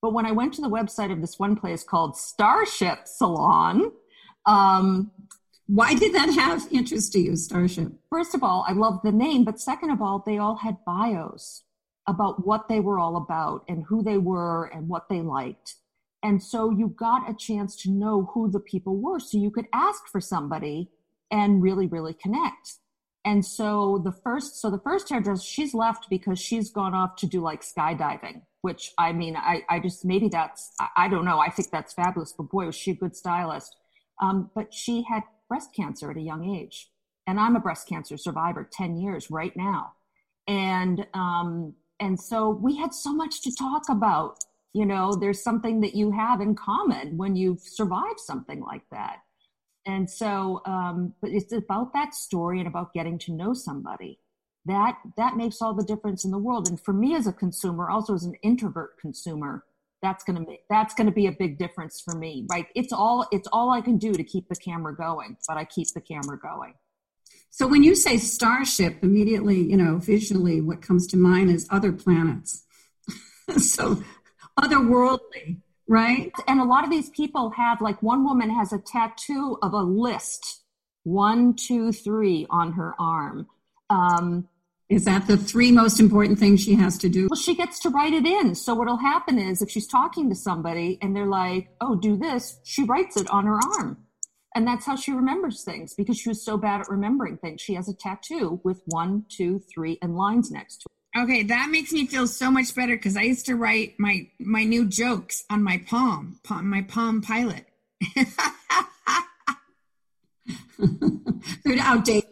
But 0.00 0.14
when 0.14 0.24
I 0.24 0.32
went 0.32 0.54
to 0.54 0.62
the 0.62 0.70
website 0.70 1.12
of 1.12 1.20
this 1.20 1.38
one 1.38 1.56
place 1.56 1.84
called 1.84 2.16
Starship 2.16 3.06
Salon, 3.06 3.92
um, 4.46 5.10
why 5.66 5.92
did 5.92 6.14
that 6.14 6.30
have 6.30 6.66
interest 6.72 7.12
to 7.12 7.20
you, 7.20 7.36
Starship? 7.36 7.92
First 8.08 8.34
of 8.34 8.42
all, 8.42 8.64
I 8.66 8.72
love 8.72 9.00
the 9.04 9.12
name, 9.12 9.44
but 9.44 9.60
second 9.60 9.90
of 9.90 10.00
all, 10.00 10.22
they 10.24 10.38
all 10.38 10.56
had 10.56 10.78
bios 10.86 11.64
about 12.06 12.46
what 12.46 12.66
they 12.70 12.80
were 12.80 12.98
all 12.98 13.16
about 13.18 13.62
and 13.68 13.84
who 13.84 14.02
they 14.02 14.16
were 14.16 14.70
and 14.72 14.88
what 14.88 15.10
they 15.10 15.20
liked. 15.20 15.74
And 16.22 16.42
so 16.42 16.70
you 16.70 16.88
got 16.88 17.28
a 17.28 17.34
chance 17.34 17.76
to 17.82 17.90
know 17.90 18.30
who 18.32 18.50
the 18.50 18.60
people 18.60 18.96
were. 18.96 19.20
So 19.20 19.36
you 19.36 19.50
could 19.50 19.68
ask 19.74 20.06
for 20.10 20.22
somebody 20.22 20.88
and 21.34 21.60
really, 21.60 21.88
really 21.88 22.14
connect. 22.14 22.76
And 23.24 23.44
so 23.44 24.00
the 24.04 24.12
first, 24.12 24.60
so 24.60 24.70
the 24.70 24.78
first 24.78 25.08
hairdresser, 25.08 25.42
she's 25.42 25.74
left 25.74 26.08
because 26.08 26.38
she's 26.38 26.70
gone 26.70 26.94
off 26.94 27.16
to 27.16 27.26
do 27.26 27.40
like 27.40 27.62
skydiving, 27.62 28.42
which 28.60 28.92
I 28.98 29.12
mean, 29.12 29.34
I, 29.34 29.62
I 29.68 29.80
just, 29.80 30.04
maybe 30.04 30.28
that's, 30.28 30.70
I, 30.96 31.08
don't 31.08 31.24
know. 31.24 31.40
I 31.40 31.50
think 31.50 31.70
that's 31.72 31.92
fabulous, 31.92 32.32
but 32.36 32.50
boy, 32.50 32.66
was 32.66 32.76
she 32.76 32.92
a 32.92 32.94
good 32.94 33.16
stylist. 33.16 33.74
Um, 34.22 34.50
but 34.54 34.72
she 34.72 35.04
had 35.10 35.24
breast 35.48 35.70
cancer 35.74 36.08
at 36.08 36.16
a 36.16 36.20
young 36.20 36.48
age. 36.48 36.88
And 37.26 37.40
I'm 37.40 37.56
a 37.56 37.60
breast 37.60 37.88
cancer 37.88 38.16
survivor, 38.16 38.68
10 38.70 38.96
years 38.96 39.28
right 39.28 39.56
now. 39.56 39.94
And, 40.46 41.04
um, 41.14 41.74
and 41.98 42.20
so 42.20 42.50
we 42.50 42.76
had 42.76 42.94
so 42.94 43.12
much 43.12 43.42
to 43.42 43.52
talk 43.58 43.88
about 43.88 44.36
you 44.72 44.84
know 44.84 45.14
there's 45.14 45.40
something 45.42 45.80
that 45.82 45.94
you 45.94 46.10
have 46.10 46.40
in 46.40 46.56
common 46.56 47.16
when 47.16 47.36
you've 47.36 47.60
survived 47.60 48.18
something 48.18 48.60
like 48.60 48.82
that 48.90 49.18
and 49.86 50.08
so 50.08 50.62
um, 50.66 51.14
but 51.20 51.30
it's 51.30 51.52
about 51.52 51.92
that 51.92 52.14
story 52.14 52.58
and 52.58 52.68
about 52.68 52.92
getting 52.92 53.18
to 53.20 53.32
know 53.32 53.54
somebody. 53.54 54.18
That 54.66 54.96
that 55.16 55.36
makes 55.36 55.60
all 55.60 55.74
the 55.74 55.84
difference 55.84 56.24
in 56.24 56.30
the 56.30 56.38
world. 56.38 56.68
And 56.68 56.80
for 56.80 56.94
me 56.94 57.14
as 57.14 57.26
a 57.26 57.32
consumer 57.32 57.90
also 57.90 58.14
as 58.14 58.24
an 58.24 58.34
introvert 58.42 58.98
consumer 58.98 59.64
that's 60.02 60.24
to 60.24 60.32
make 60.32 60.64
that's 60.68 60.94
to 60.94 61.10
be 61.10 61.26
a 61.26 61.32
big 61.32 61.58
difference 61.58 62.00
for 62.00 62.14
me. 62.14 62.46
Right 62.50 62.66
it's 62.74 62.92
all 62.92 63.26
it's 63.30 63.48
all 63.52 63.70
i 63.70 63.80
can 63.80 63.98
do 63.98 64.12
to 64.12 64.24
keep 64.24 64.48
the 64.48 64.56
camera 64.56 64.94
going 64.94 65.36
but 65.46 65.56
i 65.56 65.64
keep 65.64 65.88
the 65.94 66.00
camera 66.00 66.38
going. 66.38 66.74
So 67.50 67.66
when 67.68 67.82
you 67.82 67.94
say 67.94 68.16
starship 68.16 69.02
immediately 69.02 69.60
you 69.60 69.76
know 69.76 69.98
visually 69.98 70.60
what 70.60 70.80
comes 70.80 71.06
to 71.08 71.16
mind 71.16 71.50
is 71.50 71.68
other 71.70 71.92
planets. 71.92 72.62
So 73.58 74.02
otherworldly, 74.58 75.60
right? 75.88 76.32
And 76.48 76.60
a 76.60 76.64
lot 76.64 76.84
of 76.84 76.90
these 76.90 77.10
people 77.10 77.50
have, 77.50 77.80
like, 77.80 78.02
one 78.02 78.24
woman 78.24 78.50
has 78.50 78.72
a 78.72 78.78
tattoo 78.78 79.58
of 79.62 79.72
a 79.72 79.82
list 79.82 80.62
one, 81.04 81.54
two, 81.54 81.92
three 81.92 82.46
on 82.50 82.72
her 82.72 82.94
arm. 82.98 83.46
Um, 83.90 84.48
is 84.88 85.04
that 85.04 85.26
the 85.26 85.36
three 85.36 85.72
most 85.72 86.00
important 86.00 86.38
things 86.38 86.62
she 86.62 86.74
has 86.74 86.98
to 86.98 87.08
do? 87.08 87.28
Well, 87.30 87.40
she 87.40 87.54
gets 87.54 87.78
to 87.80 87.90
write 87.90 88.12
it 88.12 88.26
in. 88.26 88.54
So 88.54 88.74
what'll 88.74 88.98
happen 88.98 89.38
is 89.38 89.62
if 89.62 89.70
she's 89.70 89.86
talking 89.86 90.28
to 90.28 90.34
somebody 90.34 90.98
and 91.00 91.14
they're 91.16 91.26
like, 91.26 91.68
"Oh, 91.80 91.94
do 91.94 92.16
this," 92.16 92.58
she 92.64 92.84
writes 92.84 93.16
it 93.16 93.28
on 93.30 93.46
her 93.46 93.58
arm. 93.78 93.98
And 94.54 94.66
that's 94.66 94.86
how 94.86 94.94
she 94.94 95.10
remembers 95.12 95.64
things 95.64 95.94
because 95.94 96.16
she 96.18 96.28
was 96.28 96.44
so 96.44 96.56
bad 96.56 96.80
at 96.80 96.88
remembering 96.88 97.38
things. 97.38 97.60
She 97.60 97.74
has 97.74 97.88
a 97.88 97.94
tattoo 97.94 98.60
with 98.62 98.82
one, 98.86 99.24
two, 99.28 99.58
three, 99.58 99.98
and 100.00 100.16
lines 100.16 100.50
next 100.50 100.82
to 100.82 100.86
it. 100.86 100.93
Okay, 101.16 101.44
that 101.44 101.68
makes 101.70 101.92
me 101.92 102.06
feel 102.06 102.26
so 102.26 102.50
much 102.50 102.74
better 102.74 102.96
because 102.96 103.16
I 103.16 103.22
used 103.22 103.46
to 103.46 103.54
write 103.54 103.94
my 103.98 104.26
my 104.40 104.64
new 104.64 104.84
jokes 104.84 105.44
on 105.48 105.62
my 105.62 105.78
palm, 105.86 106.40
palm 106.42 106.68
my 106.68 106.82
Palm 106.82 107.22
Pilot. 107.22 107.66
They're 111.64 111.78
outdated. 111.78 112.30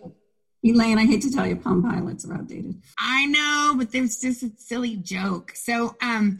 Elaine, 0.64 0.98
I 0.98 1.06
hate 1.06 1.22
to 1.22 1.30
tell 1.30 1.46
you, 1.46 1.56
Palm 1.56 1.82
Pilots 1.82 2.24
are 2.24 2.34
outdated. 2.34 2.80
I 2.98 3.26
know, 3.26 3.74
but 3.76 3.90
there's 3.90 4.20
just 4.20 4.42
a 4.44 4.50
silly 4.58 4.96
joke. 4.96 5.52
So, 5.54 5.96
um, 6.00 6.38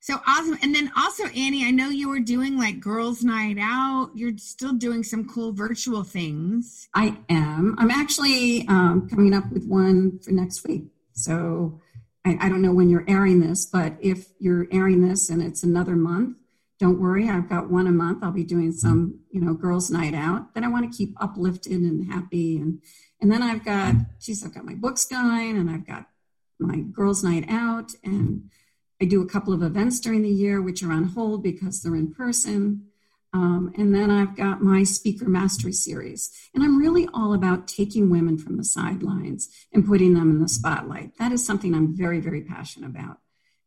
so 0.00 0.20
awesome. 0.26 0.58
And 0.62 0.74
then 0.74 0.90
also, 0.96 1.24
Annie, 1.26 1.64
I 1.64 1.70
know 1.70 1.90
you 1.90 2.08
were 2.08 2.20
doing 2.20 2.58
like 2.58 2.80
girls' 2.80 3.22
night 3.22 3.58
out. 3.60 4.10
You're 4.14 4.36
still 4.38 4.72
doing 4.72 5.04
some 5.04 5.28
cool 5.28 5.52
virtual 5.52 6.02
things. 6.02 6.88
I 6.94 7.16
am. 7.28 7.76
I'm 7.78 7.90
actually 7.90 8.66
um, 8.68 9.08
coming 9.08 9.34
up 9.34 9.50
with 9.52 9.66
one 9.66 10.18
for 10.20 10.30
next 10.30 10.66
week. 10.66 10.84
So 11.12 11.80
I, 12.24 12.38
I 12.40 12.48
don't 12.48 12.62
know 12.62 12.72
when 12.72 12.88
you're 12.88 13.04
airing 13.08 13.40
this, 13.40 13.66
but 13.66 13.94
if 14.00 14.28
you're 14.38 14.66
airing 14.72 15.06
this 15.06 15.28
and 15.28 15.42
it's 15.42 15.62
another 15.62 15.96
month, 15.96 16.36
don't 16.78 17.00
worry. 17.00 17.28
I've 17.28 17.48
got 17.48 17.70
one 17.70 17.86
a 17.86 17.92
month. 17.92 18.24
I'll 18.24 18.32
be 18.32 18.44
doing 18.44 18.72
some, 18.72 19.20
you 19.30 19.40
know, 19.40 19.54
girls' 19.54 19.90
night 19.90 20.14
out. 20.14 20.52
Then 20.54 20.64
I 20.64 20.68
want 20.68 20.90
to 20.90 20.96
keep 20.96 21.14
uplifted 21.20 21.80
and 21.80 22.12
happy. 22.12 22.56
And 22.56 22.82
and 23.20 23.30
then 23.30 23.40
I've 23.40 23.64
got, 23.64 23.94
geez, 24.20 24.44
I've 24.44 24.52
got 24.52 24.64
my 24.64 24.74
books 24.74 25.04
going 25.04 25.56
and 25.56 25.70
I've 25.70 25.86
got 25.86 26.06
my 26.58 26.80
girls' 26.80 27.22
night 27.22 27.44
out. 27.48 27.92
And 28.02 28.50
I 29.00 29.04
do 29.04 29.22
a 29.22 29.28
couple 29.28 29.52
of 29.52 29.62
events 29.62 30.00
during 30.00 30.22
the 30.22 30.28
year, 30.28 30.60
which 30.60 30.82
are 30.82 30.92
on 30.92 31.04
hold 31.04 31.44
because 31.44 31.82
they're 31.82 31.94
in 31.94 32.12
person. 32.12 32.86
Um, 33.34 33.72
and 33.78 33.94
then 33.94 34.10
I've 34.10 34.36
got 34.36 34.62
my 34.62 34.82
speaker 34.82 35.28
mastery 35.28 35.72
series. 35.72 36.30
And 36.54 36.62
I'm 36.62 36.78
really 36.78 37.08
all 37.14 37.32
about 37.32 37.66
taking 37.66 38.10
women 38.10 38.36
from 38.36 38.56
the 38.56 38.64
sidelines 38.64 39.48
and 39.72 39.86
putting 39.86 40.14
them 40.14 40.30
in 40.30 40.40
the 40.40 40.48
spotlight. 40.48 41.16
That 41.18 41.32
is 41.32 41.44
something 41.44 41.74
I'm 41.74 41.96
very, 41.96 42.20
very 42.20 42.42
passionate 42.42 42.88
about 42.88 43.18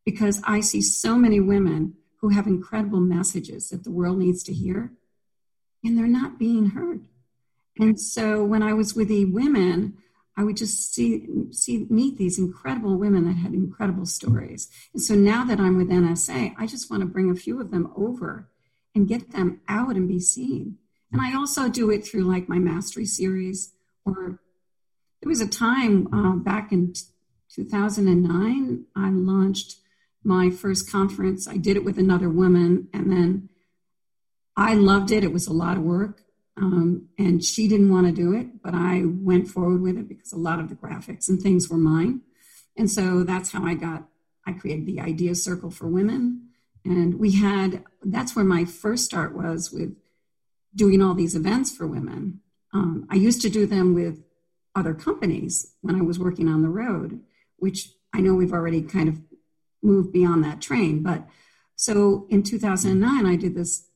because 0.05 0.39
I 0.43 0.59
see 0.59 0.81
so 0.81 1.15
many 1.15 1.39
women 1.39 1.95
who 2.21 2.29
have 2.29 2.47
incredible 2.47 2.99
messages 2.99 3.69
that 3.69 3.83
the 3.83 3.91
world 3.91 4.19
needs 4.19 4.43
to 4.43 4.53
hear, 4.53 4.93
and 5.83 5.97
they're 5.97 6.07
not 6.07 6.39
being 6.39 6.71
heard. 6.71 7.05
And 7.77 7.99
so 7.99 8.43
when 8.43 8.63
I 8.63 8.73
was 8.73 8.95
with 8.95 9.09
the 9.09 9.25
women, 9.25 9.97
I 10.37 10.43
would 10.43 10.57
just 10.57 10.93
see, 10.93 11.27
see 11.51 11.87
meet 11.89 12.17
these 12.17 12.37
incredible 12.37 12.97
women 12.97 13.25
that 13.25 13.37
had 13.37 13.53
incredible 13.53 14.05
stories. 14.05 14.69
And 14.93 15.01
so 15.01 15.15
now 15.15 15.43
that 15.45 15.59
I'm 15.59 15.77
with 15.77 15.89
NSA, 15.89 16.55
I 16.57 16.67
just 16.67 16.89
want 16.89 17.01
to 17.01 17.07
bring 17.07 17.29
a 17.29 17.35
few 17.35 17.59
of 17.59 17.71
them 17.71 17.91
over 17.95 18.49
and 18.95 19.07
get 19.07 19.31
them 19.31 19.61
out 19.67 19.95
and 19.95 20.07
be 20.07 20.19
seen. 20.19 20.77
And 21.11 21.21
I 21.21 21.35
also 21.35 21.69
do 21.69 21.91
it 21.91 22.07
through 22.07 22.23
like 22.23 22.49
my 22.49 22.57
mastery 22.57 23.05
series, 23.05 23.73
or 24.05 24.39
there 25.21 25.29
was 25.29 25.41
a 25.41 25.47
time 25.47 26.11
uh, 26.13 26.35
back 26.37 26.71
in 26.71 26.93
2009, 27.55 28.85
I 28.95 29.09
launched 29.09 29.77
my 30.23 30.49
first 30.49 30.91
conference. 30.91 31.47
I 31.47 31.57
did 31.57 31.77
it 31.77 31.85
with 31.85 31.97
another 31.97 32.29
woman, 32.29 32.89
and 32.93 33.11
then 33.11 33.49
I 34.57 34.73
loved 34.73 35.11
it. 35.11 35.23
It 35.23 35.31
was 35.31 35.47
a 35.47 35.53
lot 35.53 35.77
of 35.77 35.83
work. 35.83 36.21
Um, 36.57 37.09
and 37.17 37.43
she 37.43 37.67
didn't 37.67 37.91
want 37.91 38.07
to 38.07 38.13
do 38.13 38.33
it, 38.33 38.61
but 38.63 38.73
I 38.73 39.03
went 39.05 39.49
forward 39.49 39.81
with 39.81 39.97
it 39.97 40.07
because 40.07 40.31
a 40.31 40.37
lot 40.37 40.59
of 40.59 40.69
the 40.69 40.75
graphics 40.75 41.27
and 41.27 41.41
things 41.41 41.69
were 41.69 41.77
mine. 41.77 42.21
And 42.77 42.89
so 42.89 43.23
that's 43.23 43.51
how 43.51 43.65
I 43.65 43.73
got, 43.73 44.07
I 44.45 44.53
created 44.53 44.85
the 44.85 45.01
Idea 45.01 45.35
Circle 45.35 45.71
for 45.71 45.87
Women. 45.87 46.49
And 46.85 47.19
we 47.19 47.31
had, 47.31 47.83
that's 48.03 48.35
where 48.35 48.45
my 48.45 48.63
first 48.63 49.05
start 49.05 49.35
was 49.35 49.71
with 49.71 49.95
doing 50.75 51.01
all 51.01 51.15
these 51.15 51.35
events 51.35 51.75
for 51.75 51.87
women. 51.87 52.41
Um, 52.73 53.07
I 53.09 53.15
used 53.15 53.41
to 53.41 53.49
do 53.49 53.65
them 53.65 53.93
with 53.95 54.23
other 54.75 54.93
companies 54.93 55.73
when 55.81 55.95
I 55.95 56.01
was 56.01 56.19
working 56.19 56.47
on 56.47 56.61
the 56.61 56.69
road, 56.69 57.21
which 57.57 57.89
I 58.13 58.21
know 58.21 58.35
we've 58.35 58.53
already 58.53 58.81
kind 58.81 59.09
of 59.09 59.19
moved 59.81 60.11
beyond 60.11 60.43
that 60.43 60.61
train. 60.61 61.01
But 61.01 61.25
so 61.75 62.27
in 62.29 62.43
2009, 62.43 63.25
I 63.25 63.35
did 63.35 63.55
this 63.55 63.87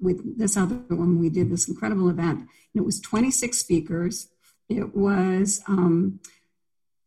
with 0.00 0.38
this 0.38 0.56
other 0.56 0.76
one. 0.88 1.18
We 1.18 1.28
did 1.28 1.50
this 1.50 1.68
incredible 1.68 2.08
event, 2.08 2.40
and 2.40 2.48
it 2.74 2.84
was 2.84 3.00
26 3.00 3.56
speakers. 3.58 4.28
It 4.68 4.94
was 4.94 5.62
um, 5.66 6.20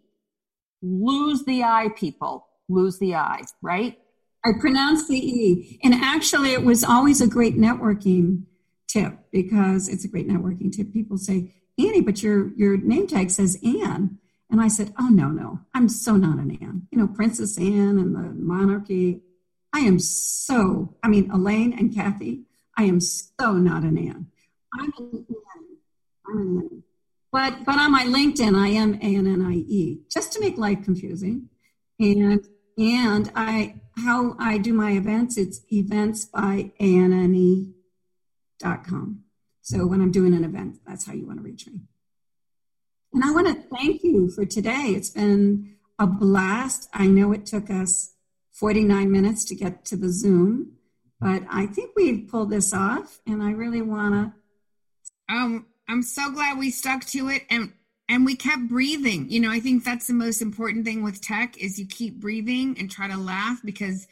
Lose 0.81 1.45
the 1.45 1.63
I, 1.63 1.89
people. 1.95 2.47
Lose 2.67 2.99
the 2.99 3.15
I, 3.15 3.41
right? 3.61 3.97
I 4.43 4.51
pronounce 4.59 5.07
the 5.07 5.17
E. 5.17 5.79
And 5.83 5.93
actually, 5.93 6.51
it 6.51 6.63
was 6.63 6.83
always 6.83 7.21
a 7.21 7.27
great 7.27 7.57
networking 7.57 8.43
tip 8.87 9.13
because 9.31 9.87
it's 9.87 10.03
a 10.03 10.09
great 10.09 10.27
networking 10.27 10.71
tip. 10.75 10.91
People 10.91 11.17
say, 11.17 11.53
Annie, 11.77 12.01
but 12.01 12.21
your, 12.21 12.53
your 12.55 12.77
name 12.77 13.07
tag 13.07 13.29
says 13.29 13.57
Anne. 13.63 14.17
And 14.49 14.59
I 14.59 14.67
said, 14.67 14.93
Oh, 14.99 15.07
no, 15.07 15.29
no, 15.29 15.61
I'm 15.73 15.87
so 15.87 16.17
not 16.17 16.39
an 16.39 16.57
Anne. 16.61 16.87
You 16.91 16.97
know, 16.97 17.07
Princess 17.07 17.57
Anne 17.57 17.97
and 17.99 18.13
the 18.13 18.33
monarchy. 18.35 19.21
I 19.71 19.79
am 19.79 19.99
so, 19.99 20.97
I 21.01 21.07
mean, 21.07 21.31
Elaine 21.31 21.71
and 21.71 21.95
Kathy, 21.95 22.41
I 22.77 22.83
am 22.83 22.99
so 22.99 23.53
not 23.53 23.83
an 23.83 23.97
Anne. 23.97 24.27
I'm 24.79 24.93
an 24.97 25.25
Anne. 25.29 25.77
I'm 26.27 26.37
an 26.37 26.69
Anne. 26.71 26.83
But, 27.31 27.65
but 27.65 27.77
on 27.79 27.91
my 27.91 28.03
LinkedIn, 28.03 28.57
I 28.57 28.67
am 28.69 28.95
A-N-N-I-E, 28.95 30.01
just 30.09 30.33
to 30.33 30.41
make 30.41 30.57
life 30.57 30.83
confusing. 30.83 31.49
And, 31.97 32.45
and 32.77 33.31
I, 33.35 33.75
how 33.97 34.35
I 34.37 34.57
do 34.57 34.73
my 34.73 34.91
events, 34.91 35.37
it's 35.37 35.61
events 35.71 36.25
by 36.25 36.71
A-N-N-E 36.79 37.73
dot 38.59 38.85
com. 38.85 39.23
So 39.61 39.85
when 39.85 40.01
I'm 40.01 40.11
doing 40.11 40.33
an 40.33 40.43
event, 40.43 40.79
that's 40.85 41.05
how 41.05 41.13
you 41.13 41.25
want 41.25 41.39
to 41.39 41.43
reach 41.43 41.67
me. 41.67 41.81
And 43.13 43.23
I 43.23 43.31
want 43.31 43.47
to 43.47 43.75
thank 43.75 44.03
you 44.03 44.29
for 44.29 44.45
today. 44.45 44.93
It's 44.95 45.09
been 45.09 45.75
a 45.99 46.07
blast. 46.07 46.89
I 46.93 47.07
know 47.07 47.31
it 47.31 47.45
took 47.45 47.69
us 47.69 48.13
49 48.51 49.11
minutes 49.11 49.45
to 49.45 49.55
get 49.55 49.85
to 49.85 49.95
the 49.95 50.09
Zoom, 50.09 50.73
but 51.21 51.43
I 51.49 51.67
think 51.67 51.91
we've 51.95 52.27
pulled 52.27 52.49
this 52.49 52.73
off, 52.73 53.21
and 53.27 53.43
I 53.43 53.51
really 53.51 53.81
want 53.81 54.33
to. 55.29 55.33
Um, 55.33 55.67
I'm 55.87 56.01
so 56.01 56.31
glad 56.31 56.57
we 56.57 56.71
stuck 56.71 57.05
to 57.05 57.29
it 57.29 57.43
and 57.49 57.71
and 58.09 58.25
we 58.25 58.35
kept 58.35 58.67
breathing. 58.67 59.29
You 59.29 59.39
know, 59.39 59.49
I 59.49 59.61
think 59.61 59.85
that's 59.85 60.07
the 60.07 60.13
most 60.13 60.41
important 60.41 60.83
thing 60.83 61.01
with 61.01 61.21
tech 61.21 61.57
is 61.57 61.79
you 61.79 61.85
keep 61.85 62.19
breathing 62.19 62.75
and 62.77 62.91
try 62.91 63.07
to 63.07 63.15
laugh 63.15 63.61
because 63.63 64.07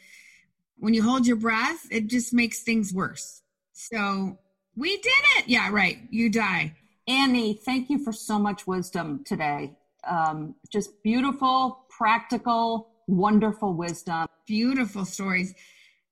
when 0.78 0.94
you 0.94 1.02
hold 1.02 1.26
your 1.26 1.36
breath, 1.36 1.86
it 1.90 2.06
just 2.06 2.32
makes 2.32 2.62
things 2.62 2.94
worse. 2.94 3.42
So 3.72 4.38
we 4.74 4.96
did 4.96 5.22
it. 5.36 5.48
Yeah, 5.48 5.68
right. 5.70 5.98
You 6.08 6.30
die. 6.30 6.74
Annie, 7.06 7.54
thank 7.54 7.90
you 7.90 8.02
for 8.02 8.12
so 8.12 8.38
much 8.38 8.66
wisdom 8.66 9.22
today. 9.24 9.76
Um, 10.08 10.54
just 10.72 11.02
beautiful, 11.02 11.84
practical, 11.90 12.88
wonderful 13.06 13.74
wisdom. 13.74 14.26
Beautiful 14.46 15.04
stories. 15.04 15.54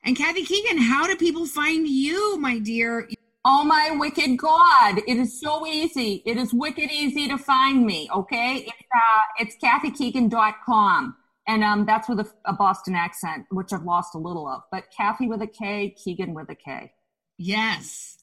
And 0.09 0.16
Kathy 0.16 0.42
Keegan, 0.42 0.79
how 0.79 1.07
do 1.07 1.14
people 1.16 1.44
find 1.44 1.87
you, 1.87 2.38
my 2.38 2.59
dear? 2.59 3.11
Oh 3.44 3.62
my 3.62 3.90
wicked 3.90 4.38
God. 4.38 5.03
It 5.07 5.18
is 5.18 5.38
so 5.38 5.66
easy. 5.66 6.23
It 6.25 6.38
is 6.38 6.55
wicked 6.55 6.90
easy 6.90 7.29
to 7.29 7.37
find 7.37 7.85
me. 7.85 8.09
Okay. 8.14 8.66
It's, 8.66 8.71
uh, 8.71 9.21
it's 9.38 9.57
kathykeegan.com. 9.62 11.14
And 11.47 11.62
um, 11.62 11.85
that's 11.85 12.09
with 12.09 12.21
a, 12.21 12.29
a 12.47 12.55
Boston 12.55 12.94
accent, 12.94 13.44
which 13.51 13.71
I've 13.71 13.85
lost 13.85 14.14
a 14.14 14.18
little 14.18 14.49
of, 14.49 14.62
but 14.73 14.85
Kathy 14.97 15.29
with 15.29 15.42
a 15.42 15.47
K, 15.47 15.90
Keegan 15.90 16.33
with 16.33 16.49
a 16.49 16.55
K. 16.55 16.90
Yes. 17.37 18.16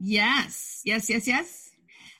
Yes. 0.00 0.82
Yes. 0.84 1.08
Yes. 1.08 1.28
Yes 1.28 1.70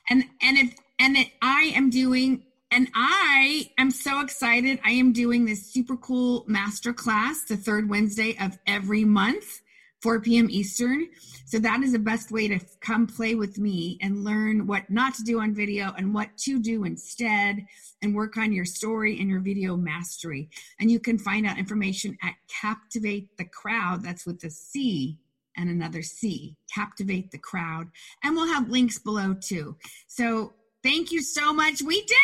and 0.09 0.25
and 0.41 0.57
if 0.57 0.75
and 0.99 1.17
it, 1.17 1.29
I 1.41 1.71
am 1.75 1.89
doing 1.89 2.43
and 2.71 2.87
I 2.95 3.69
am 3.77 3.91
so 3.91 4.21
excited. 4.21 4.79
I 4.83 4.91
am 4.91 5.11
doing 5.11 5.45
this 5.45 5.71
super 5.71 5.97
cool 5.97 6.45
master 6.47 6.93
class 6.93 7.43
the 7.43 7.57
third 7.57 7.89
Wednesday 7.89 8.37
of 8.39 8.57
every 8.65 9.03
month, 9.03 9.61
4 10.01 10.21
p.m. 10.21 10.47
Eastern. 10.49 11.09
So 11.45 11.59
that 11.59 11.81
is 11.83 11.91
the 11.91 11.99
best 11.99 12.31
way 12.31 12.47
to 12.47 12.59
come 12.79 13.07
play 13.07 13.35
with 13.35 13.57
me 13.57 13.97
and 14.01 14.23
learn 14.23 14.67
what 14.67 14.89
not 14.89 15.13
to 15.15 15.23
do 15.23 15.41
on 15.41 15.53
video 15.53 15.93
and 15.97 16.13
what 16.13 16.29
to 16.39 16.59
do 16.59 16.85
instead 16.85 17.65
and 18.01 18.15
work 18.15 18.37
on 18.37 18.53
your 18.53 18.65
story 18.65 19.19
and 19.19 19.29
your 19.29 19.41
video 19.41 19.75
mastery. 19.75 20.49
And 20.79 20.89
you 20.89 20.99
can 20.99 21.19
find 21.19 21.45
out 21.45 21.59
information 21.59 22.17
at 22.23 22.35
Captivate 22.47 23.35
the 23.37 23.45
Crowd. 23.45 24.01
That's 24.01 24.25
with 24.25 24.39
the 24.39 24.49
C 24.49 25.19
and 25.57 25.69
another 25.69 26.01
C, 26.01 26.55
captivate 26.73 27.31
the 27.31 27.37
crowd. 27.37 27.89
And 28.23 28.33
we'll 28.33 28.47
have 28.47 28.69
links 28.69 28.97
below 28.97 29.33
too. 29.33 29.75
So 30.07 30.53
thank 30.81 31.11
you 31.11 31.21
so 31.21 31.53
much. 31.53 31.81
We 31.81 32.01
did 32.01 32.17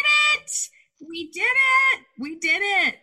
it. 0.47 1.07
We 1.07 1.31
did 1.31 1.41
it. 1.41 2.01
We 2.19 2.39
did 2.39 2.61
it. 2.61 2.95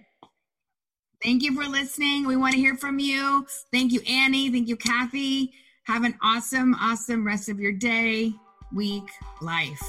Thank 1.23 1.43
you 1.43 1.55
for 1.55 1.69
listening. 1.69 2.27
We 2.27 2.37
want 2.37 2.55
to 2.55 2.59
hear 2.59 2.77
from 2.77 2.99
you. 2.99 3.47
Thank 3.73 3.93
you, 3.93 4.01
Annie. 4.09 4.51
Thank 4.51 4.69
you, 4.69 4.77
Kathy. 4.77 5.53
Have 5.85 6.05
an 6.05 6.15
awesome, 6.23 6.75
awesome 6.75 7.27
rest 7.27 7.49
of 7.49 7.61
your 7.61 7.73
day, 7.73 8.33
week, 8.75 9.09
life. 9.41 9.83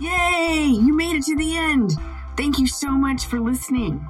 Yay! 0.00 0.64
You 0.64 0.94
made 0.94 1.16
it 1.16 1.24
to 1.24 1.36
the 1.36 1.56
end. 1.56 1.92
Thank 2.36 2.58
you 2.58 2.66
so 2.66 2.90
much 2.90 3.26
for 3.26 3.40
listening. 3.40 4.06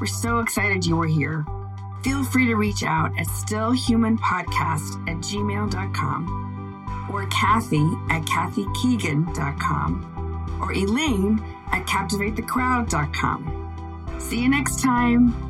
We're 0.00 0.06
so 0.06 0.40
excited 0.40 0.86
you 0.86 0.96
were 0.96 1.06
here 1.06 1.44
feel 2.02 2.24
free 2.24 2.46
to 2.46 2.56
reach 2.56 2.82
out 2.82 3.12
at 3.18 3.26
stillhumanpodcast 3.26 5.08
at 5.08 5.16
gmail.com 5.16 6.46
or 7.12 7.26
Kathy 7.26 7.84
at 8.10 8.22
kathykeegan.com 8.22 10.58
or 10.62 10.72
Elaine 10.72 11.44
at 11.72 11.86
captivatethecrowd.com. 11.86 14.16
See 14.18 14.40
you 14.40 14.48
next 14.48 14.82
time. 14.82 15.49